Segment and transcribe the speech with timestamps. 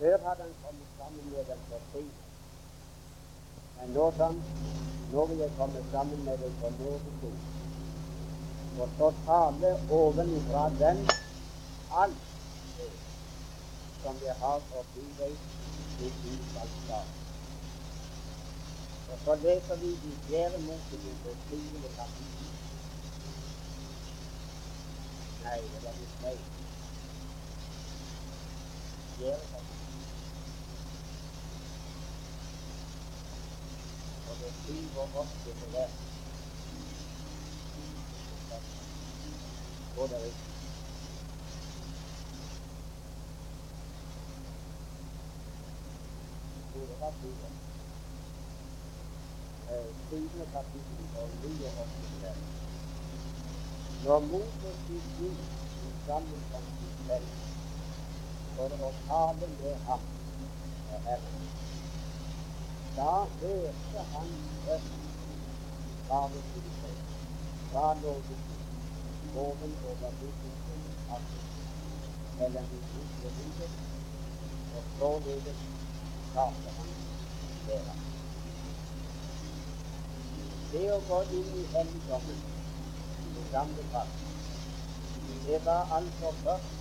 [0.00, 2.04] Før hadde han kommet sammen med dem for fri.
[3.76, 4.42] Men nå sa han
[5.12, 7.38] nå vil jeg komme sammen med deg for nådestol.
[8.80, 11.00] Og så tale ovenifra den
[12.02, 12.20] alt
[12.76, 12.90] det
[14.02, 15.34] som jeg har å by deg
[15.98, 17.18] du skal starte.
[19.10, 22.48] Og så leser vi i Fjerde Mosebok, det syvende kapittel.
[25.44, 26.40] Nei, det var litt feil.
[29.18, 29.79] Fjerde kapittel.
[54.04, 57.32] Når Moses gikk ut sammen cái sitt felt
[58.56, 60.06] for å tale med ham
[60.94, 61.44] og Herren,
[62.96, 64.30] da hørte han
[64.66, 65.06] røsten.
[66.08, 66.96] Bare til seg.
[67.70, 68.60] Fra nådestol
[69.44, 71.40] oven over bygningsens takke
[72.38, 73.02] mellom de to
[73.36, 73.70] hodet,
[74.76, 75.60] og således
[76.30, 76.90] skapte han
[77.66, 78.00] ham
[80.72, 82.42] det å gå inn i helligdommen
[83.40, 84.20] i gamle pakt,
[85.46, 86.76] det var altså først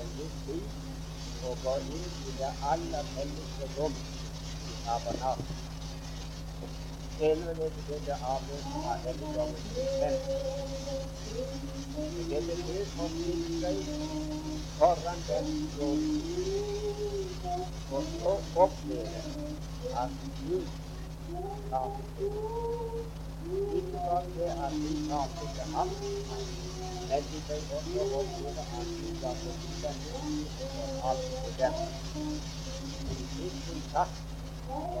[0.00, 3.98] en viss tid å gå inn i det aller helligste rom
[4.86, 5.36] aber nach.
[7.20, 10.20] Elvene haben abends an der Mittagszeit.
[12.30, 13.84] Der Befehl von Israel
[14.78, 15.42] voran der
[15.78, 16.22] Sohn
[17.90, 19.56] und so aufnehmen,
[19.94, 20.12] an als
[20.48, 20.68] Jüd
[21.70, 21.92] kam.
[23.74, 25.96] Ich konnte an die Karte gehabt,
[27.08, 31.88] wenn sie bei so aufnehmen an die Tafel gegangen und abgegangen.
[33.20, 34.29] Ich bin fast
[34.70, 35.00] å gå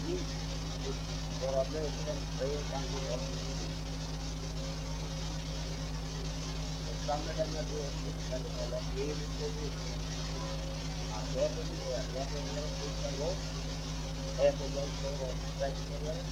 [15.21, 16.31] noe sterkt i hjemmet.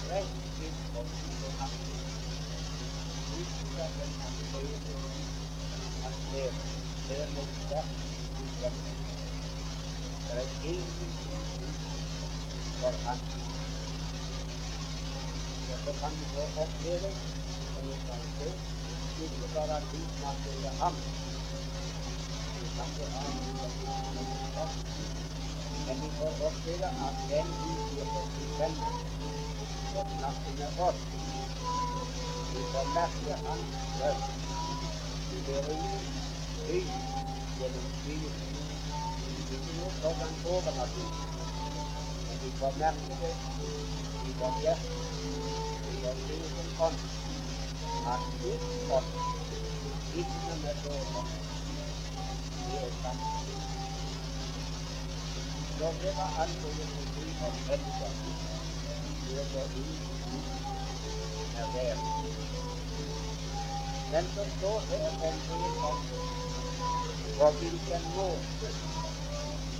[0.00, 1.70] Det er ingenting for han.
[1.70, 2.09] Derfor kan vi få
[16.62, 17.10] oppleve,
[17.72, 18.48] som vi kan se,
[19.24, 20.94] ikke bare at vi snakker ham.
[22.56, 23.32] Vi snakker ham,
[25.86, 28.92] men vi får oppleve at den vi gir oss i venner,
[29.92, 31.09] får snakke med oss.
[32.60, 33.68] Vi får merke hans
[34.02, 34.32] røst.
[35.32, 35.62] Vi blir
[36.68, 36.84] høy
[37.60, 38.34] gjennom skyen.
[39.40, 41.30] Ikke noe sånn overnaturlig
[42.40, 43.32] du får merke det
[44.26, 45.00] i vårt hjerte,
[45.92, 47.00] i vår egen ånd,
[48.12, 49.10] at Guds ånd
[50.22, 50.54] ikke
[56.00, 56.54] det var en
[57.16, 57.80] fri mennesker,
[59.52, 60.09] det inn
[61.76, 61.96] er der.
[64.12, 65.98] Men så står her en del om
[67.38, 68.68] på hvilken måte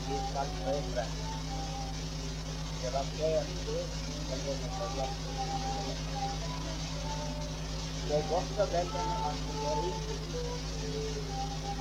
[0.09, 1.05] vi skal prøve
[2.83, 3.91] det var kjærlighet
[4.29, 5.35] som denne forhjertet.
[8.09, 9.55] Det er godt å velge med andre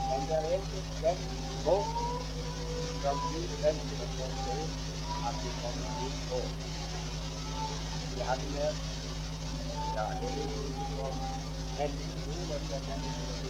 [0.10, 1.24] men det er ikke den
[1.66, 2.12] måten
[3.02, 4.58] som Gud ønsker å se
[5.30, 6.44] at vi kommer inn på.
[8.12, 8.99] Vi hadde
[10.00, 10.50] med ja, det er
[10.82, 11.08] ikke
[11.78, 13.44] menneskeord og menneskeord.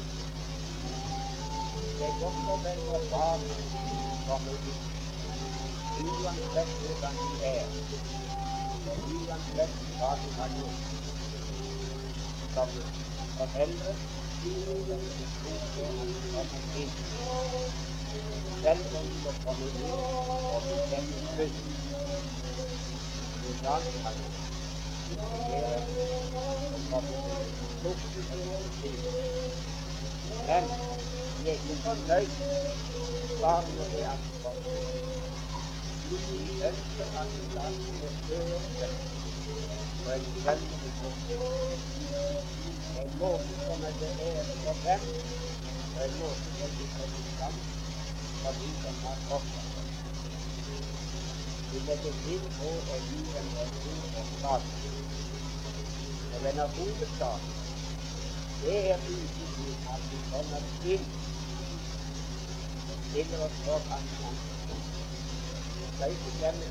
[1.99, 4.89] Det er godt å velge barn som kommer inn
[5.99, 7.65] uansett hvordan de er,
[8.87, 8.97] og
[9.27, 10.81] uansett hva de har gjort.
[12.53, 12.69] Som
[13.37, 13.93] foreldre
[18.61, 19.93] selv om det kommer inn
[20.53, 21.55] og bekjenner Gud.
[23.43, 24.48] Hvordan kan det
[25.17, 25.81] fungere
[26.73, 27.47] og komme til
[30.47, 30.63] Men
[31.37, 32.31] vi er ikke fornøyd
[33.41, 34.69] bare med det at vi kommer
[36.69, 38.59] ønsker at vi skal høre
[40.03, 41.35] på en veldig måte.
[43.03, 45.01] En måte som er til ære for dem,
[45.95, 47.57] og en måte som vi kan fram
[48.41, 49.69] for de som har opptatt
[51.71, 53.49] Vi legger til på å gi en
[53.83, 54.98] god
[56.39, 57.53] Og denne hovedstaden.
[58.61, 61.05] det er uten at vi kommer inn
[63.13, 63.81] til oss for
[65.75, 66.69] Vi skal ikke glemme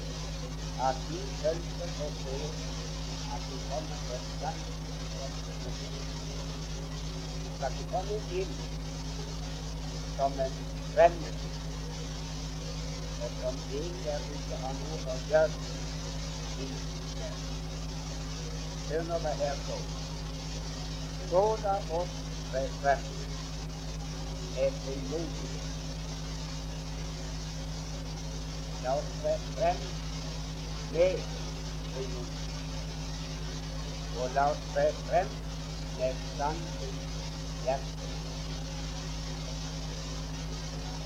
[0.89, 1.21] at vi
[1.53, 2.39] ønsker å så
[3.35, 4.61] at vi kommer til et land
[7.57, 8.53] skal ikke komme inn
[10.17, 10.61] som en
[10.95, 11.35] fremmed,
[13.21, 16.88] og som en der ikke har noe å gjøre.
[18.91, 19.81] Hør nå her på.
[21.31, 22.15] Så la oss
[22.83, 23.03] frem
[24.55, 25.69] med frimodighet
[28.83, 29.81] La oss tre frem
[30.93, 31.17] med
[31.93, 32.49] frimodighet.
[34.21, 35.29] Og la oss tre frem
[35.99, 36.95] med sannhet
[37.67, 38.13] i.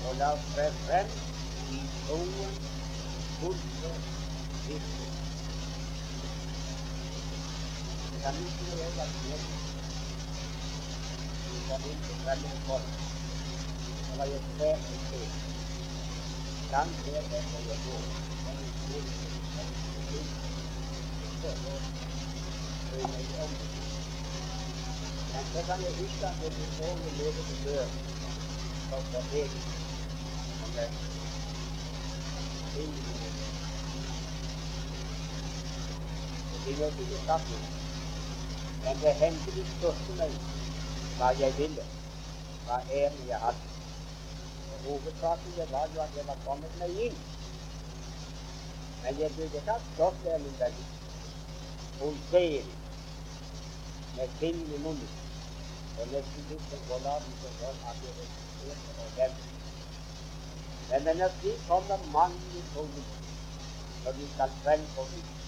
[0.05, 1.09] Og la oss tre frem
[1.69, 2.55] i troen
[3.39, 3.93] fulle
[4.67, 5.09] visse.
[7.03, 9.39] Kan ikke det være med?
[11.51, 12.89] Vi kan ikke fremme folk.
[14.07, 14.97] Det var jo svært å
[16.71, 17.97] kan det være å gå.
[25.33, 27.55] Men så kan jeg huske at jeg så med levende
[38.83, 40.33] men det hendte de spurte meg
[41.17, 41.85] hva jeg ville,
[42.65, 43.69] hva æren jeg hadde.
[44.83, 47.19] Hovedsaken var jo at jeg var kommet meg inn.
[49.03, 50.79] Men jeg burde ikke ha stått der, venn,
[51.99, 52.79] pulsering
[54.15, 55.19] med fingeren i munnen
[55.97, 59.35] og nesten litt som gården som sånn at jeg respekterte og dem.
[60.89, 63.05] Men energi kommer mange ganger
[64.03, 65.42] når vi skal frem på Gud.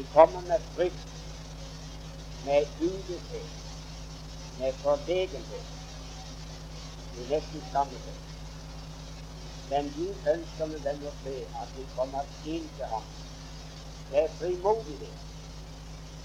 [0.00, 0.96] De kommer med frykt,
[2.44, 3.48] med uvisshet,
[4.58, 5.66] med forlegenhet.
[7.16, 8.14] De nesten skammer seg.
[9.68, 13.10] Men du ønsker med den å se at vi kommer inn til ham
[14.12, 15.18] med frimodighet.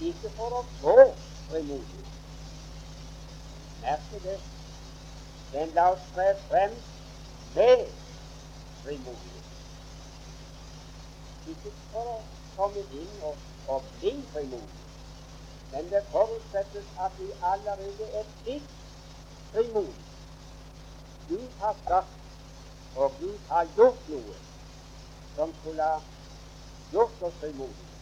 [0.08, 0.94] Ikke for å få
[1.50, 2.14] frimodighet.
[3.82, 4.38] Merk det.
[5.52, 6.78] Men la oss tre frem
[7.58, 7.84] med
[8.86, 9.52] frimodighet.
[11.52, 12.16] Ikke for å
[12.56, 14.82] komme inn og, og bli frimodig,
[15.72, 18.68] men det forutsettes at vi allerede er blitt
[19.52, 20.06] frimodige.
[21.28, 22.16] Gud har sagt,
[22.94, 24.36] og Gud har gjort noe
[25.34, 25.98] som skulle ha
[26.92, 27.96] gjort oss frimodige.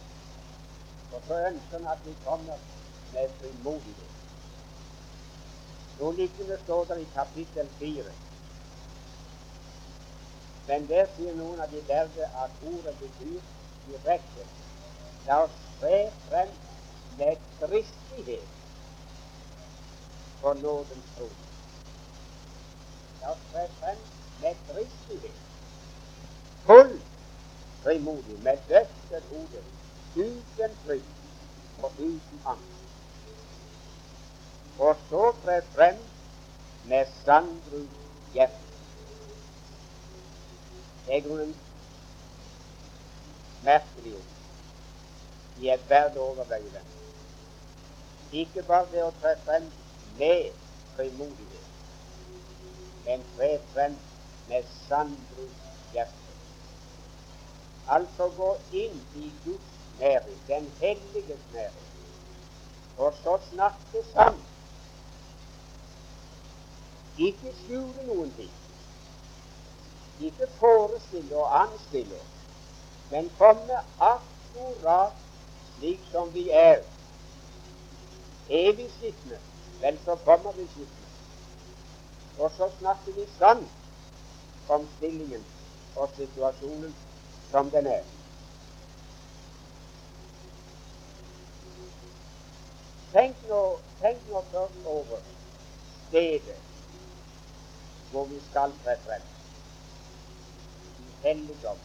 [1.11, 2.57] Og så ønsker han at vi kommer
[3.13, 4.13] med frimodighet.
[5.99, 8.13] Noe lignende står det i kapittel fire.
[10.67, 13.41] Men der sier noen av de lærde at ordet betyr
[13.85, 14.47] direkte
[15.27, 16.49] La oss tre frem
[17.17, 18.47] med dristighet
[20.41, 21.29] for nådens tro.
[23.21, 23.97] La oss tre frem
[24.41, 25.41] med dristighet.
[26.65, 27.01] Full
[27.83, 29.63] frimodig, med løftet hode,
[30.15, 32.71] uten frykt og uten angst.
[34.79, 35.97] Og så tre frem
[36.85, 37.89] med sandbruk
[38.33, 38.61] hjerte.
[41.05, 41.55] Det er grunnen
[43.63, 44.13] merkelig
[45.57, 45.73] ord.
[45.73, 46.35] ethvert er å
[48.31, 49.67] Ikke bare ved å tre frem
[50.17, 50.51] med
[50.95, 51.69] frimodighet,
[53.05, 53.95] men tre frem
[54.47, 56.35] med sannbruk hjerte.
[57.87, 61.87] Altså gå inn i Guds næring, den helliges næring,
[62.97, 64.51] og så snakke sant
[67.17, 68.51] ikke skjule noen ting.
[70.19, 72.19] Ikke forestille og anstille,
[73.11, 75.24] men komme akkurat
[75.77, 76.81] slik som vi er.
[78.49, 79.37] Er vi skitne,
[79.81, 81.05] vel, så kommer vi skitne.
[82.37, 83.67] Og så snakker vi sant
[84.69, 85.45] om stillingen
[85.95, 86.95] og situasjonen
[87.51, 88.03] som den er.
[93.15, 93.61] Tenk nå,
[94.01, 95.19] tenk nå først over
[96.07, 96.61] stedet
[98.11, 99.21] hvor vi skal tre frem.
[100.99, 101.77] I helligdom.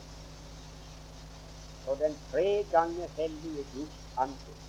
[1.90, 4.66] Og den tre ganger hellige Guds ansikt.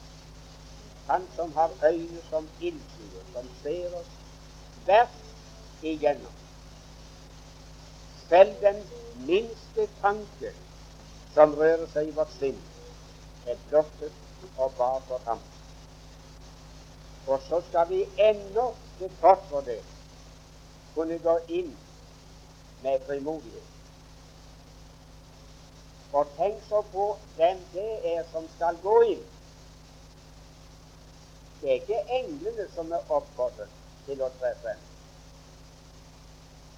[1.08, 4.10] Han som har øyne som ildsluer, som ser oss
[4.86, 5.18] tvers
[5.82, 6.34] igjennom.
[8.30, 8.84] Selv den
[9.28, 10.54] minste tanke
[11.34, 12.60] som rører seg i vårt sinn,
[13.46, 15.42] er blottet og bar for ham.
[17.28, 19.82] Og så skal vi ennå til tross for det
[20.96, 21.76] kunne gå inn
[22.84, 23.71] med frimodighet.
[26.14, 29.24] Og tenk så på hvem det er som skal gå inn.
[31.62, 33.70] Det er ikke englene som er oppfordret
[34.06, 34.80] til å tre frem,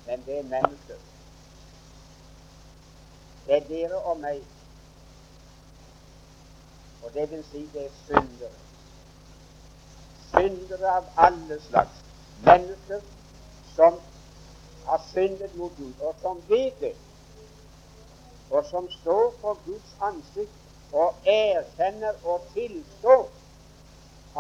[0.08, 1.00] men det er mennesker.
[3.46, 4.44] Det er dere og meg.
[7.04, 8.60] Og det vil si det er syndere.
[10.30, 12.04] Syndere av alle slags.
[12.44, 13.02] Mennesker
[13.76, 14.00] som
[14.86, 16.94] har syndet mot Gud, og som vet det,
[18.54, 23.24] og som står for Guds ansikt og erkjenner og tilstår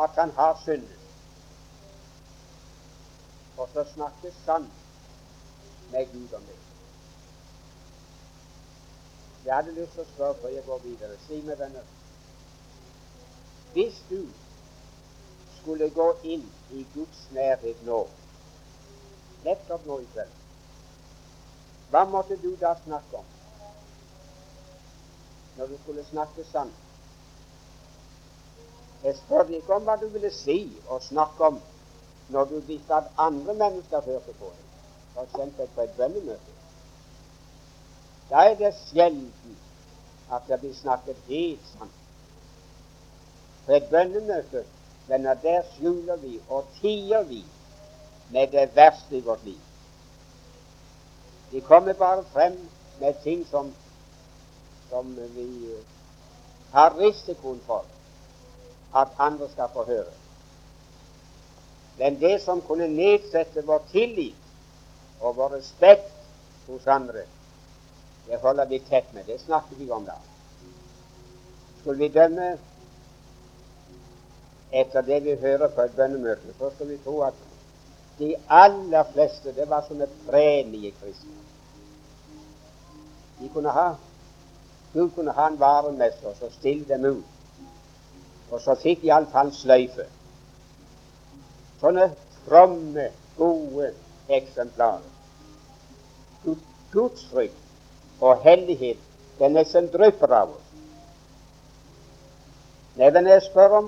[0.03, 0.99] at han har syndet.
[3.57, 4.71] Og så snakkes sant
[5.91, 6.59] med Gud om det.
[9.45, 11.19] Jeg hadde lyst til å spørre før jeg går videre.
[11.27, 11.91] Si meg, venner
[13.73, 14.21] Hvis du
[15.57, 18.03] skulle gå inn i Guds nærhet nå
[19.43, 20.41] nettopp nå i kveld.
[21.91, 23.32] Hva måtte du da snakke om
[25.57, 26.73] når du skulle snakke sant?
[29.03, 31.59] Jeg spør ikke om hva du ville si og snakke om
[32.29, 34.67] når du visste at andre mennesker hørte på deg,
[35.15, 35.73] f.eks.
[35.75, 36.53] på et bønnemøte.
[38.29, 39.57] Da er det sjelden
[40.31, 41.99] at det blir snakket helt sant.
[43.65, 44.63] På et bønnemøte,
[45.07, 47.43] venner, der skjuler vi og tier vi
[48.31, 49.59] med det verste i vårt liv.
[51.51, 52.57] De kommer bare frem
[52.99, 53.73] med ting som,
[54.93, 55.75] som vi
[56.71, 57.85] har risikoen for
[58.95, 60.11] at andre skal få høre.
[61.97, 64.35] Men det som kunne nedsette vår tillit
[65.21, 66.13] og vår respekt
[66.67, 67.25] hos andre,
[68.27, 69.25] det holder vi tett med.
[69.25, 70.19] Det snakker vi om da.
[71.81, 72.53] Skulle vi dømme
[74.71, 77.43] etter det vi hører på et bønnemøte, så skal vi tro at
[78.19, 81.37] de aller fleste det var sånne fredlige kristne.
[83.41, 83.93] De kunne ha
[84.93, 87.23] Gud kunne ha en varemester og så stille dem ut.
[88.51, 90.05] Og så fikk iallfall sløyfe.
[91.81, 92.11] Sånne
[92.45, 93.89] fromme, gode
[94.29, 95.09] eksemplarer.
[96.93, 98.99] Guds frykt og hellighet,
[99.39, 100.69] den nesten drypper av oss.
[102.99, 103.87] Nei, men jeg spør om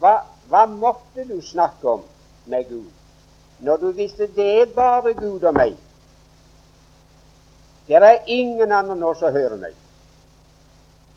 [0.00, 0.14] hva,
[0.48, 2.04] hva måtte du snakke om
[2.48, 5.76] med Gud når du visste det er bare Gud og meg?
[7.86, 9.76] Det er ingen andre nå som hører meg.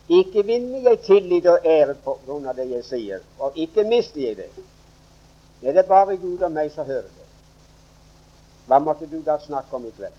[0.08, 4.20] Ikke vinner jeg tillit og ære på grunn av det jeg sier, og ikke mister
[4.20, 4.48] jeg det.
[5.60, 7.26] Det er bare Gud og meg som hører det.
[8.68, 10.16] Hva måtte du da snakke om i kveld?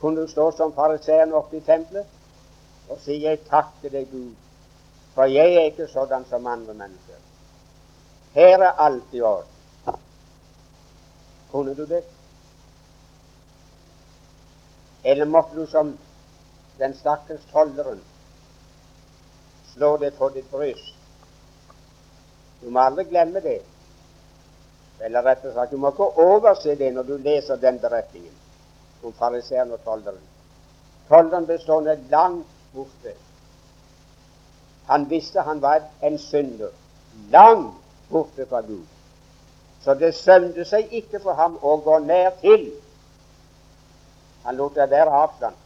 [0.00, 2.06] Kunne du stå som fariseeren oppe i tempelet
[2.88, 4.34] og si 'Jeg takker deg, Gud,
[5.14, 7.24] for jeg er ikke sånn som andre mennesker'.
[8.34, 9.96] Her er alt i orden.
[11.50, 12.04] Kunne du det?
[15.04, 15.98] Eller måtte du som
[16.78, 18.00] den stakkars tolleren
[19.74, 20.94] slå det på ditt bryst?
[22.60, 23.60] Du må aldri glemme det.
[25.00, 28.36] Eller rett og slett, du må ikke overse det når du leser den beretningen
[29.02, 30.20] om fariseeren og tolderen.
[31.08, 33.14] Tolleren bestående langt borte.
[34.90, 36.74] Han visste han var en synder,
[37.32, 38.84] langt borte fra Gud.
[39.80, 42.68] Så det sømte seg ikke for ham å gå nær til
[44.42, 45.56] han lot det være avstand.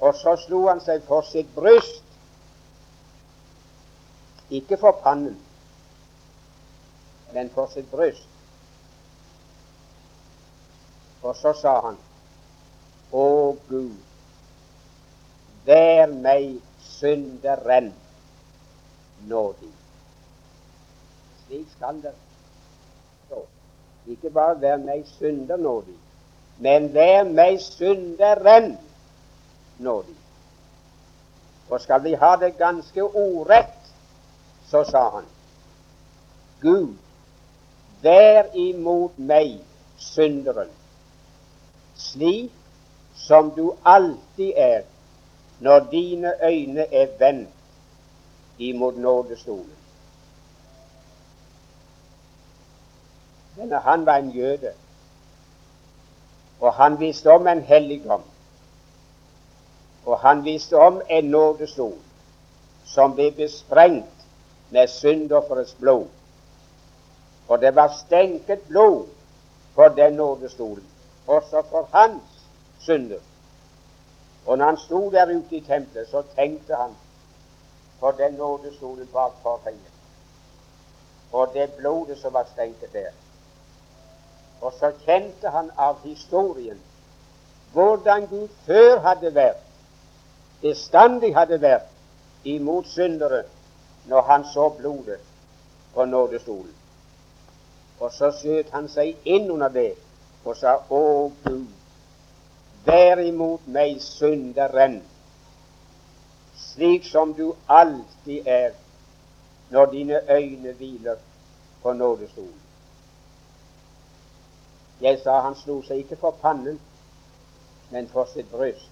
[0.00, 2.04] Og så slo han seg for sitt bryst,
[4.50, 5.38] ikke for pannen,
[7.32, 8.28] men for sitt bryst.
[11.22, 11.96] Og så sa han,
[13.12, 13.26] Å
[13.68, 13.94] Gud,
[15.66, 17.92] vær meg synderen
[19.30, 19.70] nådig.
[21.46, 22.12] Slik skal det
[23.26, 23.44] stå.
[24.10, 25.96] Ikke bare vær meg synder nådig,
[26.62, 28.76] men vær meg synderen
[29.78, 30.16] nådig.
[31.70, 33.85] Og skal vi ha det ganske ordrett,
[34.70, 35.24] så sa han
[36.60, 36.94] Gud,
[38.02, 39.58] vær imot meg
[39.98, 40.70] synderen,
[41.96, 42.52] slik
[43.16, 44.82] som du alltid er
[45.60, 47.48] når dine øyne er vendt
[48.58, 49.76] imot nådestolen.
[53.56, 54.72] Denne han var en jøde.
[56.60, 58.22] Og han visste om en helligdom.
[60.06, 61.96] Og han visste om en nådestol
[62.84, 64.15] som ble besprengt
[64.70, 66.06] med syndofferets blod.
[67.46, 69.06] For det var stenket blod
[69.74, 70.84] for den nådestolen,
[71.26, 72.22] også for hans
[72.80, 73.18] synder.
[74.46, 76.90] Og når han sto der ute i tempelet, så tenkte han
[78.00, 79.92] på den nådestolen bak forhenget,
[81.32, 83.10] og det blodet som var stenket der.
[84.60, 86.80] Og så kjente han av historien
[87.72, 89.60] hvordan Gud før hadde vært,
[90.62, 91.90] bestandig hadde vært,
[92.44, 93.42] imot syndere
[94.06, 95.20] når han så blodet
[95.94, 96.74] på nådestolen.
[98.00, 99.92] Og så skjøt han seg inn under det
[100.44, 101.72] og sa, Å Gud,
[102.86, 105.00] vær imot meg synderen,
[106.56, 108.76] slik som du alltid er
[109.70, 111.18] når dine øyne hviler
[111.82, 112.62] på nådestolen.
[115.00, 116.78] Jeg sa han slo seg ikke for pannen,
[117.90, 118.88] men for sitt bryst.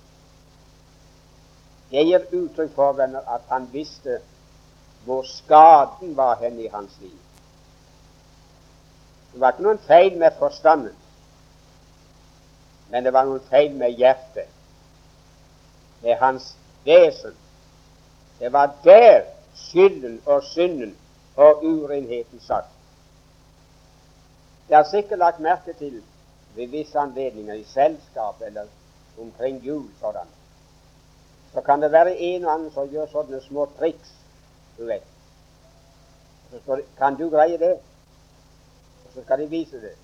[1.91, 4.19] Det gir uttrykk for, venner, at han visste
[5.05, 7.19] hvor skaden var hen i hans liv.
[9.33, 10.95] Det var ikke noen feil med forstanden,
[12.91, 14.51] men det var noen feil med hjertet,
[16.03, 16.53] med hans
[16.85, 17.35] vesen.
[18.39, 20.97] Det var der skylden og synden
[21.37, 22.71] og urenheten satt.
[24.69, 26.03] Jeg har sikkert lagt merke til
[26.55, 28.67] ved visse anledninger i selskap eller
[29.19, 30.27] omkring jul sådan,
[31.53, 34.11] så kan det være en og annen som gjør sånne små triks,
[34.79, 35.03] vet.
[36.51, 37.73] Så det, kan du greie det?
[39.05, 39.95] Og så skal de vise det.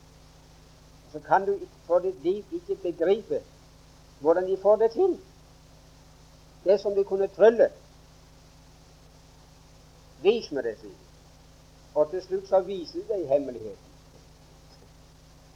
[1.13, 3.43] Så kan du for ditt liv ikke begripe
[4.21, 5.21] hvordan de får det til.
[6.65, 7.71] Det som de kunne trylle.
[10.23, 10.97] Vis meg det, sier
[11.95, 13.91] Og til slutt så viser de hemmeligheten.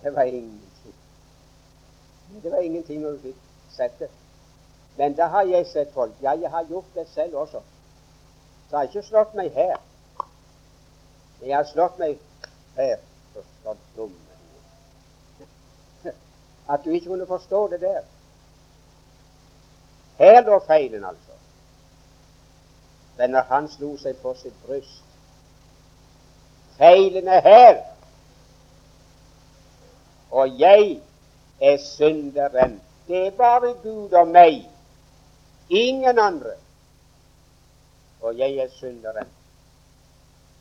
[0.03, 0.95] Det var ingenting.
[2.43, 3.37] Det var ingenting når du fikk
[3.77, 4.09] sett det.
[4.97, 6.13] Men da har jeg sett folk.
[6.23, 7.61] Ja, jeg har gjort det selv også.
[8.75, 9.77] Jeg har ikke slått meg her.
[11.47, 12.17] Jeg har slått meg
[12.75, 12.97] her.
[13.63, 14.17] Så dumme
[16.69, 18.01] At du ikke kunne forstå det der.
[20.19, 21.39] Her lå feilen, altså.
[23.19, 25.03] Men når han slo seg på sitt bryst
[26.75, 27.79] Feilen er her
[30.35, 30.99] og jeg
[31.61, 32.81] er synderen.
[33.07, 34.65] Det er bare Gud og meg,
[35.71, 36.64] ingen andre.
[38.25, 39.29] Og jeg er synderen.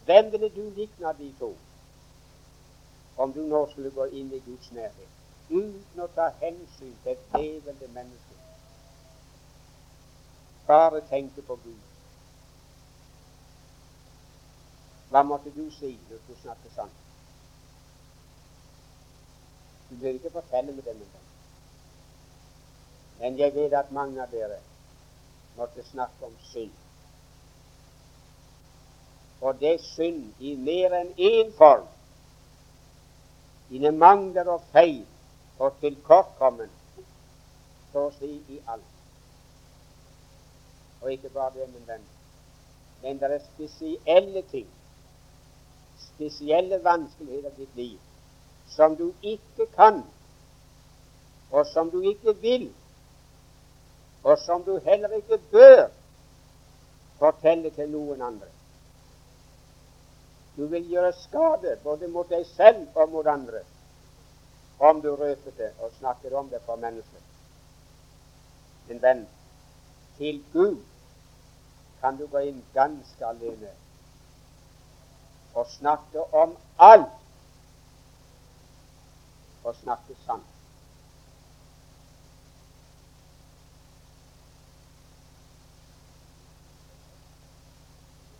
[0.06, 1.54] Hvem ville du likne av de to?
[3.16, 5.10] om du nå skulle gå inn i Guds nærhet
[5.50, 8.38] uten å ta hensyn til et levende menneske.
[10.68, 11.82] Bare tenke på Gud.
[15.12, 17.02] Hva måtte du si når du snakker sant?
[19.90, 21.28] Du bør ikke fortelle med dem engang.
[23.20, 24.58] Men jeg vet at mange av dere
[25.58, 26.83] måtte snakke om synd.
[29.44, 31.86] Og det er synd i mer enn én form.
[33.70, 35.04] Dine mangler og feil
[35.60, 36.72] og tilkortkommen,
[37.92, 38.92] så å si i alt.
[41.02, 42.08] Og ikke bare det, min venn,
[43.04, 44.70] men det er spesielle ting
[46.14, 48.00] spesielle vanskeligheter i ditt liv
[48.68, 50.04] som du ikke kan,
[51.52, 52.70] og som du ikke vil,
[54.24, 55.88] og som du heller ikke bør
[57.20, 58.48] fortelle til noen andre.
[60.56, 63.64] Du vil gjøre skade både mot deg selv og mot andre
[64.84, 67.22] om du røper det og snakker om det for mennesker.
[68.88, 69.28] Min venn,
[70.18, 70.82] til Gud
[72.02, 73.72] kan du gå inn ganske alene
[75.56, 77.22] og snakke om alt
[79.64, 80.53] og snakke sant.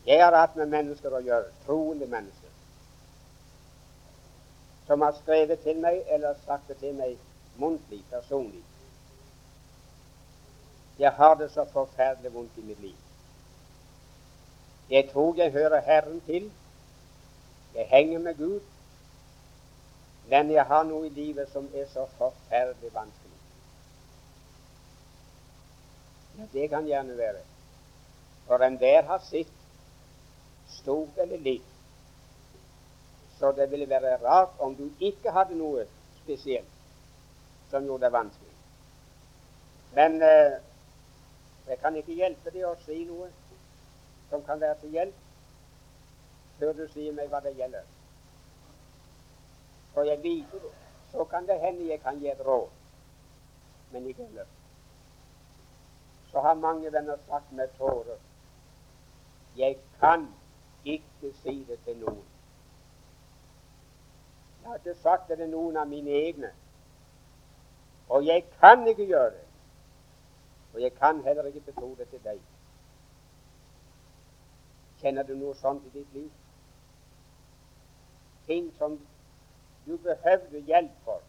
[0.06, 2.50] Jeg har hatt med mennesker å gjøre, troende mennesker,
[4.88, 7.16] som har skrevet til meg eller sagt det til meg
[7.62, 8.64] muntlig, personlig.
[11.00, 13.00] Jeg har det så forferdelig vondt i mitt liv.
[14.90, 16.52] Jeg tror jeg hører Herren til,
[17.76, 18.62] jeg henger med Gud,
[20.30, 23.40] men jeg har noe i livet som er så forferdelig vanskelig.
[26.38, 27.42] Ja, det kan gjerne være.
[28.48, 29.52] For enhver har sitt,
[30.74, 31.70] stort eller litt.
[33.40, 35.86] Så det ville være rart om du ikke hadde noe
[36.22, 36.70] spesielt
[37.72, 38.54] som gjorde det vanskelig.
[39.96, 40.60] Men eh,
[41.68, 43.30] jeg kan ikke hjelpe deg å si noe
[44.30, 45.20] som kan være til hjelp
[46.60, 47.86] før du sier meg hva det gjelder.
[49.94, 50.74] For jeg liker det,
[51.12, 52.70] så kan det hende jeg kan gi et råd,
[53.94, 54.54] men ikke ellers.
[56.32, 58.22] Så har mange venner sagt med tårer
[59.56, 60.28] jeg kan
[60.86, 62.22] ikke si det til noen.
[64.62, 66.52] Jeg har ikke sagt det til noen av mine egne.
[68.10, 69.48] Og jeg kan ikke gjøre det.
[70.74, 72.40] Og jeg kan heller ikke betro det til deg.
[75.02, 76.32] Kjenner du noe sånt i ditt liv?
[78.46, 79.00] ting som
[79.86, 81.22] du behøvde hjelp for.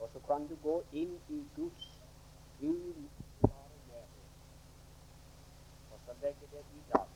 [0.00, 2.00] Og så kan du gå inn i Guds
[2.60, 4.24] umiddelbare nærhet,
[5.92, 7.06] og så legge det i dag.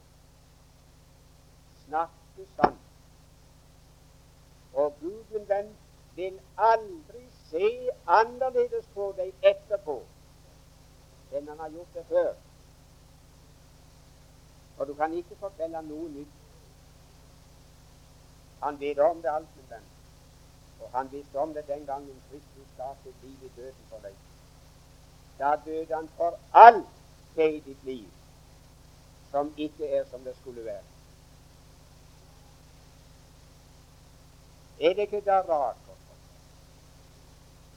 [1.87, 2.81] Snakke sant.
[4.75, 5.77] Og Gud, min venn,
[6.17, 9.97] vil aldri se annerledes på deg etterpå
[11.37, 12.33] enn han har gjort det før.
[14.79, 16.43] Og du kan ikke fortelle noe nytt
[18.63, 19.89] han vet om det alt, min venn.
[20.81, 24.17] Og han visste om det den gangen Kristus ga sitt liv i døden for deg.
[25.39, 27.03] Da døde han for alt
[27.37, 28.16] det i ditt liv
[29.37, 30.83] som ikke er som det skulle være.
[34.81, 35.77] Er det ikke da rart?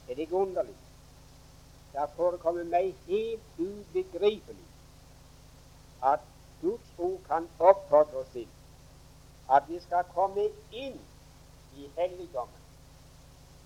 [0.08, 0.76] Er det ikke underlig?
[1.92, 4.64] Det forekommer meg helt ubegripelig
[6.12, 6.24] at
[6.62, 8.48] Guds ord kan oppfordre oss til
[9.52, 10.96] at vi skal komme inn
[11.76, 12.64] i helligdommen,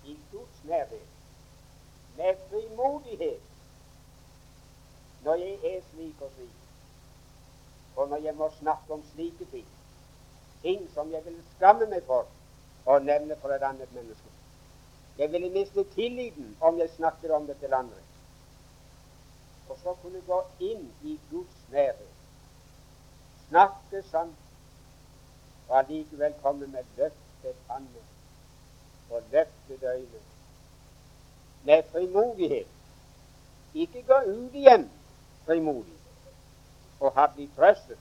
[0.03, 1.07] i Guds nærhet,
[2.17, 3.41] med frimodighet
[5.23, 6.64] når jeg er slik og slik,
[7.95, 9.67] og når jeg må snakke om slike ting,
[10.61, 12.27] ting som jeg vil skamme meg for
[12.85, 14.31] å nevne for et annet menneske.
[15.17, 18.01] Jeg ville miste tilliten om jeg snakker om det til andre.
[19.69, 22.11] Og så kunne gå inn i Guds nærhet,
[23.47, 24.41] snakke sant
[25.69, 28.03] og allikevel komme med løftet panne
[29.09, 30.21] og løftet øyne.
[31.65, 32.67] Med frimodighet.
[33.73, 34.89] Ikke gå ut igjen
[35.45, 35.94] frimodig
[36.99, 37.99] og har blitt trøstet.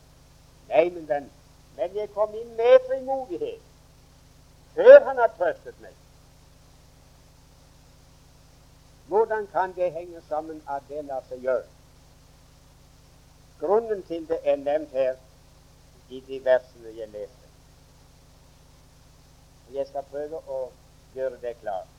[0.68, 1.30] Nei, min venn,
[1.76, 3.70] men jeg kom inn med frimodighet
[4.74, 5.92] før han har trøstet meg.
[9.06, 11.68] Hvordan kan det henge sammen at det lar seg gjøre?
[13.60, 15.14] Grunnen til det er nevnt her
[16.10, 17.50] i de versene jeg leste.
[19.74, 20.58] Jeg skal prøve å
[21.14, 21.92] gjøre det klart.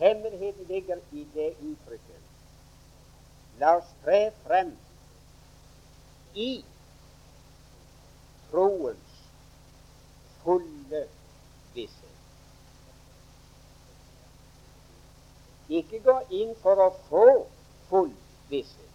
[0.00, 2.29] Hemmeligheten ligger i det uttrykket.
[3.60, 4.70] La oss tre frem
[6.34, 6.50] i
[8.50, 9.18] troens
[10.42, 11.02] fulle
[11.74, 12.16] visshet.
[15.68, 17.26] Ikke gå inn for å få
[17.90, 18.10] full
[18.50, 18.86] visshet.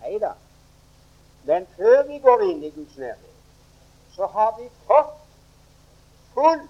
[0.00, 0.32] Nei da.
[1.44, 3.38] Men før vi går inn i Guds nærhet,
[4.16, 5.18] så har vi fått
[6.34, 6.62] full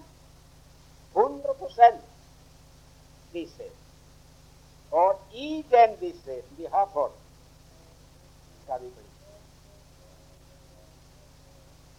[1.15, 2.03] 100%
[3.33, 3.80] visshet.
[4.91, 7.15] Og i den vissheten vi har fått,
[8.63, 9.05] skal vi bli.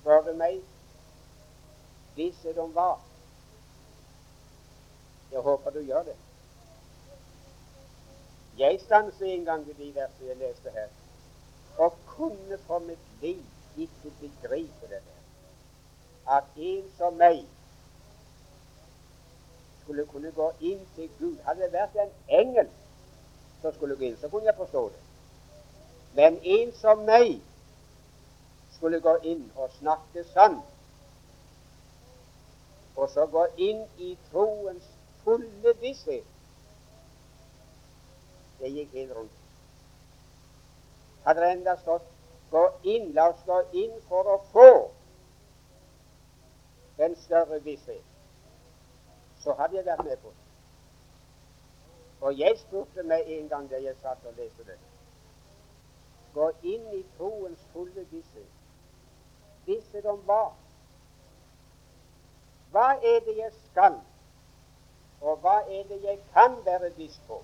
[0.01, 0.59] Spør du meg
[2.17, 2.91] visshet om hva?
[5.33, 6.19] Jeg håper du gjør det.
[8.59, 10.93] Jeg stanset en gang ved de versene jeg leste her,
[11.81, 13.41] og kunne for mitt liv
[13.77, 15.23] ikke begripe det der.
[16.37, 17.47] At en som meg
[19.83, 21.41] skulle kunne gå inn til Gud.
[21.47, 22.69] Hadde vært en engel
[23.63, 25.01] som skulle gå inn, så kunne jeg forstå det.
[26.15, 27.41] Men en som meg
[28.77, 30.69] skulle gå inn og snakke sant,
[32.97, 34.85] og så gå inn i troens
[35.25, 36.29] fulle visshet
[38.61, 39.39] Det gikk helt rundt.
[41.25, 42.05] Hadde det enda stått
[42.51, 44.69] 'gå inn', la oss gå inn for å få
[46.99, 48.13] en større visshet
[49.43, 50.42] så hadde jeg vært med på det.
[52.23, 54.79] Og jeg spurte meg en gang da jeg satt og leste det
[56.35, 58.53] Gå inn i troens fulle visshet.
[59.67, 60.45] Visshet om hva?
[62.73, 63.99] Hva er det jeg skal,
[65.21, 67.43] og hva er det jeg kan være viss på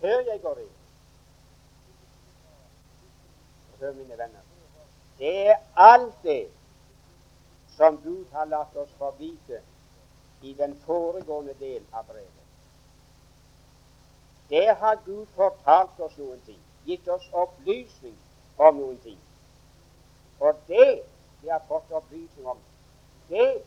[0.00, 0.74] før jeg går inn?
[3.80, 4.44] Hør, mine venner,
[5.18, 6.42] det er alt det
[7.76, 12.35] som Gud har latt oss få i den foregående del av brevet.
[14.50, 18.14] Der har Gud fortalt oss noen ting, gitt oss opplysning
[18.58, 19.18] om noen ting.
[20.40, 21.02] Og det
[21.42, 22.60] vi har fått opplysning om,
[23.28, 23.62] det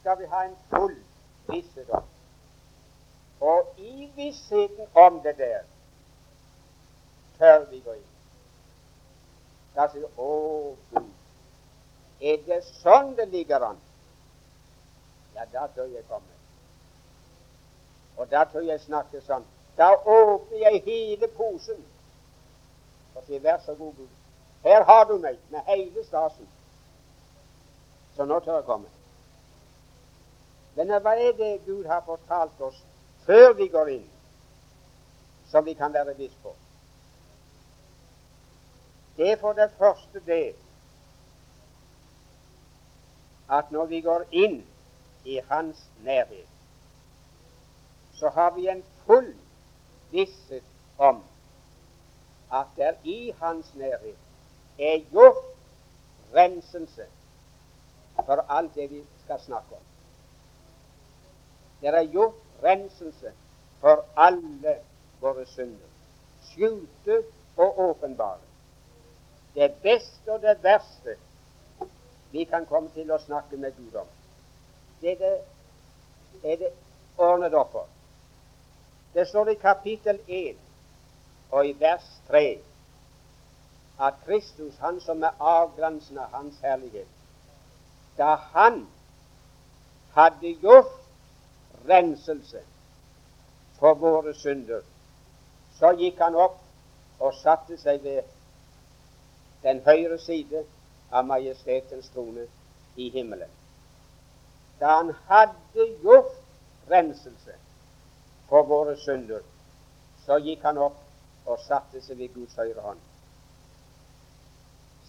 [0.00, 0.94] skal vi ha en full
[1.48, 2.04] visshet om.
[3.40, 5.66] Og i vissheten om det der
[7.38, 8.12] tør vi gå inn.
[9.74, 10.30] Da sier vi Å,
[10.92, 11.10] Gud,
[12.20, 13.82] er det sånn det ligger an?
[15.36, 16.34] ja, da tør jeg komme.
[18.16, 19.44] Og da tør jeg snakke sånn.
[19.76, 21.84] Da åpner jeg hele posen
[23.14, 24.08] og sier, vær så god, Gud,
[24.64, 26.48] her har du meg med hele stasen.
[28.16, 28.88] Så nå tør jeg komme.
[30.76, 32.78] Men hva er det Gud har fortalt oss
[33.24, 34.04] før vi går inn,
[35.48, 36.52] som vi kan være viss på?
[39.16, 40.54] Det er for det første det
[43.48, 44.60] at når vi går inn
[45.24, 46.48] i hans nærhet,
[48.18, 49.32] så har vi en full
[50.10, 50.62] visshet
[50.98, 51.24] om
[52.52, 54.16] at der i hans nærhet
[54.78, 55.44] er gjort
[56.34, 57.06] renselse
[58.16, 59.84] for alt det vi skal snakke om.
[61.80, 63.32] Det er gjort renselse
[63.80, 64.76] for alle
[65.20, 65.88] våre synder,
[66.50, 67.22] skjulte
[67.56, 68.38] og åpenbare.
[69.54, 71.16] Det beste og det verste
[72.32, 74.06] vi kan komme til å snakke med Gud om
[75.00, 75.40] det er det,
[76.42, 76.70] er det
[77.18, 77.86] ordnet opp for.
[79.16, 80.56] Det står i kapittel 1
[81.50, 82.58] og i vers 3
[84.00, 87.08] at Kristus, han som er avgrensen av Hans herlighet,
[88.18, 88.82] da han
[90.12, 90.92] hadde gjort
[91.88, 92.60] renselse
[93.80, 94.84] for våre synder,
[95.80, 96.60] så gikk han opp
[97.18, 98.22] og satte seg ved
[99.64, 100.66] den høyre side
[101.08, 102.50] av majestetens trone
[103.00, 103.52] i himmelen.
[104.80, 106.36] Da han hadde gjort
[106.90, 107.56] renselse
[108.48, 109.42] for våre synder,
[110.26, 110.98] så gikk han opp
[111.46, 113.00] og satte seg ved Guds høyre hånd.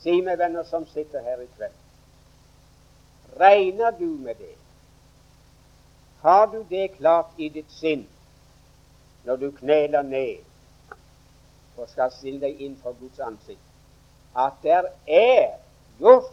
[0.01, 1.77] Si meg, venner som sitter her i kveld,
[3.39, 4.55] regner du med det?
[6.21, 8.07] Har du det klart i ditt sinn
[9.25, 10.45] når du kneler ned
[11.77, 13.61] og skal stille deg inn for Guds ansikt,
[14.37, 15.57] at der er
[15.99, 16.31] gjort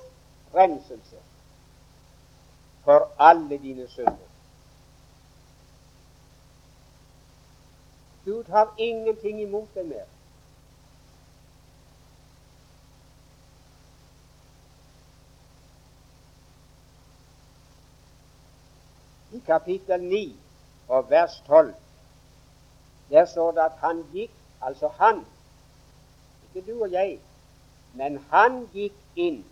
[0.54, 1.20] renselse
[2.84, 4.30] for alle dine synder.
[8.24, 10.08] Gud har ingenting imot deg mer.
[19.34, 20.36] I kapittel 9
[20.88, 21.74] og vers 12
[23.10, 25.24] der står det at han gikk, altså han,
[26.54, 27.18] ikke du og jeg,
[27.94, 29.44] men han gikk inn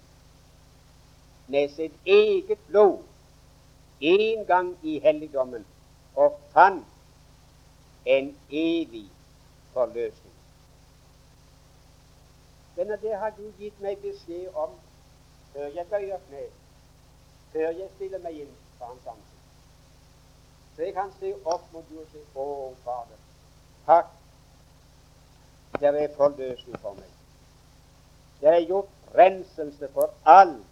[1.52, 3.02] med sitt eget blod
[4.00, 5.66] en gang i helligdommen
[6.14, 6.91] og fant
[8.04, 9.10] en evig
[9.72, 10.34] forløsning.
[12.76, 14.70] Men det har Gud gitt meg beskjed om
[15.52, 16.46] før jeg bøyer kne,
[17.52, 19.32] før jeg stiller meg inn for hans ansikt.
[20.76, 22.46] Så jeg kan se opp mot du og si Å,
[22.84, 23.20] Fader,
[23.86, 24.14] takk.
[25.80, 27.10] Det er forløsning for meg.
[28.40, 30.64] Det er gjort renselse for alt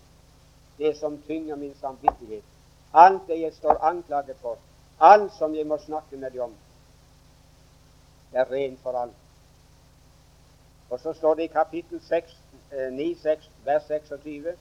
[0.78, 2.44] det som tynger min samvittighet,
[2.92, 4.56] alt det jeg står anklaget for,
[4.98, 6.54] alt som jeg må snakke med dem om.
[8.32, 9.16] Er ren for alt.
[10.90, 12.36] Og så står det i kapittel 6,
[12.92, 14.56] 9, 6, vers 26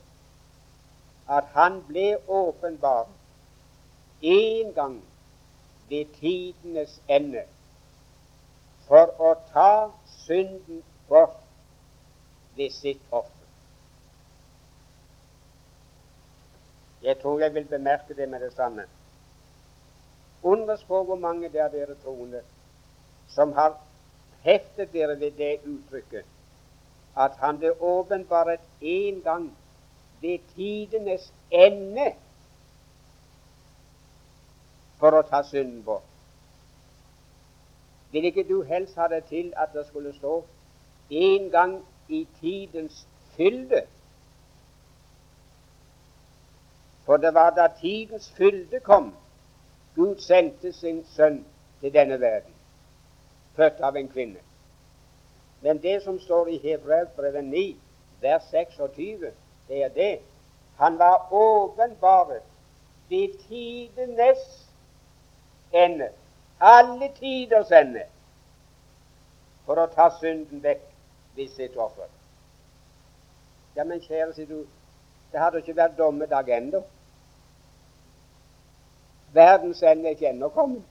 [1.29, 3.08] at han ble åpenbar
[4.21, 5.03] én gang
[5.89, 7.43] ved tidenes ende
[8.88, 9.91] for å ta
[10.25, 11.38] synden bort
[12.58, 13.36] ved sitt offer.
[17.01, 18.86] Jeg tror jeg vil bemerke det med det samme.
[20.43, 22.41] Undres på hvor mange det er dere troende
[23.36, 23.78] som har
[24.44, 26.26] heftet dere ved det uttrykket
[27.20, 29.50] at han ble åpenbart én gang
[30.22, 32.13] ved tidenes ende
[35.00, 36.06] for å ta synden bort.
[38.12, 40.42] Vil ikke du helst ha det til at det skulle stå
[41.10, 43.84] en gang i tidens fylde?
[47.06, 49.13] For det var da tidens fylde kom,
[49.96, 51.44] Gud sendte sin sønn
[51.82, 52.54] til denne verden,
[53.60, 54.39] født av en kvinne.
[55.62, 57.65] Men det som står i Hebrevet 9,
[58.22, 59.32] vers 26,
[59.67, 60.19] det er det.
[60.78, 62.41] Han var åpenbaret
[63.10, 64.69] ved tidenes
[65.74, 66.10] ende,
[66.60, 68.06] alle tiders ende,
[69.65, 70.86] for å ta synden vekk
[71.36, 72.08] ved sitt offer.
[73.76, 74.63] Ja, men kjære, sier du,
[75.32, 76.82] det hadde ikke vært dommedag ennå.
[79.34, 80.88] Verdens ende er ikke ennå kommet.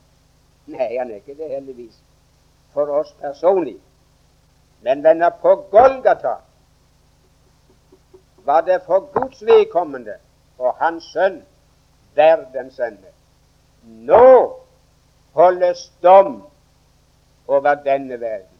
[0.68, 1.96] Nei, han er ikke det, heldigvis,
[2.78, 3.76] for oss personlig.
[4.80, 6.34] Men venner, på Golgata
[8.44, 10.14] var det for Guds vedkommende
[10.58, 11.40] og Hans sønn
[12.14, 13.10] verdens ende.
[13.82, 14.28] Nå
[15.34, 16.36] holdes dom
[17.48, 18.54] over denne verden.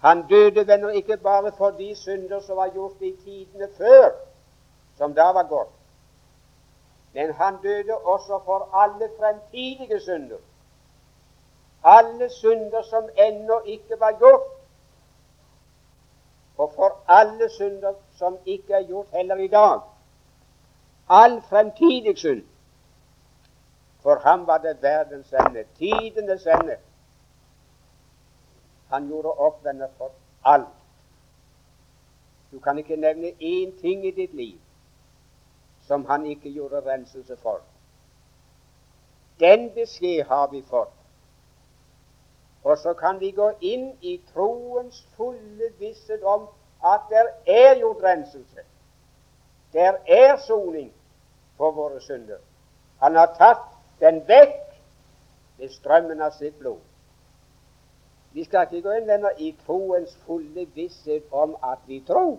[0.00, 4.08] Han døde, venner, ikke bare for de synder som var gjort i tidene før,
[4.96, 5.76] som da var gått,
[7.12, 10.40] men han døde også for alle fremtidige synder.
[11.84, 14.50] Alle synder som ennå ikke var gjort,
[16.58, 19.80] og for alle synder som ikke er gjort heller i dag.
[21.08, 22.44] All fremtidig synd.
[24.02, 26.76] For ham var det verdens ende, tidenes ende.
[28.90, 30.10] Han gjorde opp denne for
[30.44, 30.68] alt.
[32.52, 34.58] Du kan ikke nevne én ting i ditt liv
[35.86, 37.60] som han ikke gjorde renselse for.
[39.40, 41.01] Den beskjed har vi fått.
[42.64, 46.46] Og så kan vi gå inn i troens fulle visshet om
[46.84, 48.60] at det er gjort renselse.
[49.72, 50.92] Der er soning
[51.56, 52.38] for våre synder.
[53.00, 53.66] Han har tatt
[54.00, 54.58] den vekk
[55.58, 56.78] ved strømmen av sitt blod.
[58.32, 62.38] Vi skal ikke gå inn venner, i troens fulle visshet om at vi tror.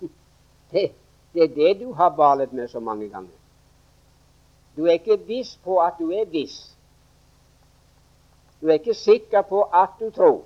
[0.74, 0.90] Det,
[1.34, 3.43] det er det du har balet med så mange ganger.
[4.76, 6.76] Du er ikke viss på at du er viss.
[8.60, 10.42] Du er ikke sikker på at du tror.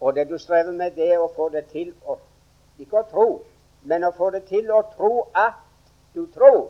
[0.00, 2.18] Og det du strever med, det er å få det til å
[2.78, 3.28] ikke å tro,
[3.88, 5.62] men å få det til å tro at
[6.14, 6.68] du tror.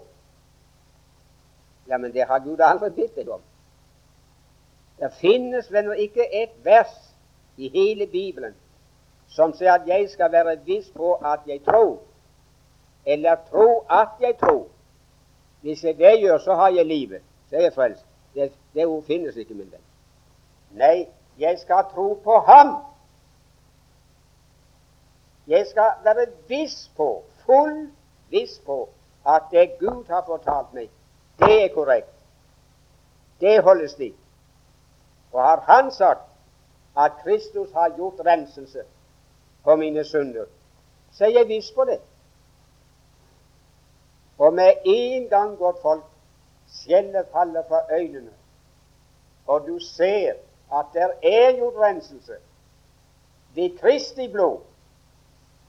[1.88, 3.42] Ja, men det har Gud aldri bedt deg om.
[5.00, 6.94] Det finnes vel ikke et vers
[7.56, 8.54] i hele Bibelen
[9.28, 11.98] som sier at jeg skal være viss på at jeg tror,
[13.06, 14.68] eller tro at jeg tror.
[15.66, 17.22] Hvis jeg det gjør, så har jeg livet.
[17.50, 18.04] Så er jeg frelst.
[18.34, 19.82] Det, det ord finnes ikke, min venn.
[20.78, 22.70] Nei, jeg skal tro på Ham.
[25.46, 27.90] Jeg skal være viss på, full
[28.30, 28.88] viss på,
[29.26, 30.86] at det Gud har fortalt meg,
[31.42, 32.14] det er korrekt.
[33.40, 34.14] Det holder slik.
[35.32, 36.30] Og har Han sagt
[36.96, 38.86] at Kristus har gjort renselse
[39.64, 40.44] for mine synder,
[41.12, 42.00] så er jeg viss på det.
[44.46, 46.04] Og med en gang går folk
[46.70, 48.30] skjellet faller fra øynene,
[49.46, 50.34] og du ser
[50.72, 52.36] at der er gjort renselse
[53.54, 54.60] ved Kristi blod,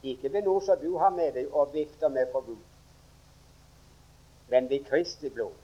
[0.02, 2.62] ikke ved noe som du har med deg og vifter med for Gud,
[4.48, 5.54] men ved Kristi blod.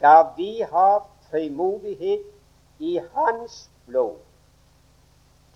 [0.00, 2.22] Da vi har frimodighet
[2.78, 4.18] i Hans blod,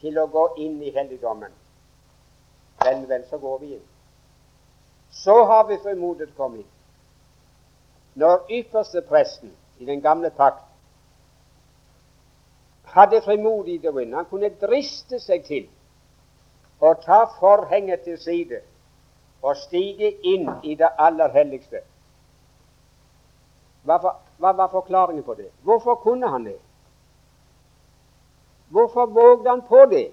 [0.01, 1.55] til å gå inn i helligdommen.
[2.83, 3.87] Vel, vel, så går vi inn.
[5.25, 6.67] Så har vi formodet kommet.
[8.15, 10.65] Når ypperste presten i den gamle pakt
[12.97, 15.67] hadde frimodighet Han kunne driste seg til
[16.81, 18.61] å ta forhenget til side
[19.43, 21.81] og stige inn i det aller helligste.
[23.87, 23.99] Hva,
[24.39, 25.51] hva var forklaringen på det?
[25.63, 26.59] Hvorfor kunne han det?
[28.69, 30.11] Hvorfor vågde han på det?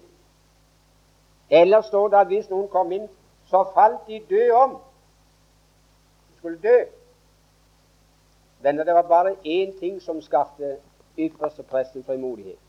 [1.50, 3.08] Eller står det at hvis noen kom inn,
[3.50, 4.78] så falt de døde om.
[6.44, 6.86] Skulle dø.
[8.60, 10.78] Venner, det var bare én ting som skapte
[11.18, 12.60] ypperste presten frimodighet.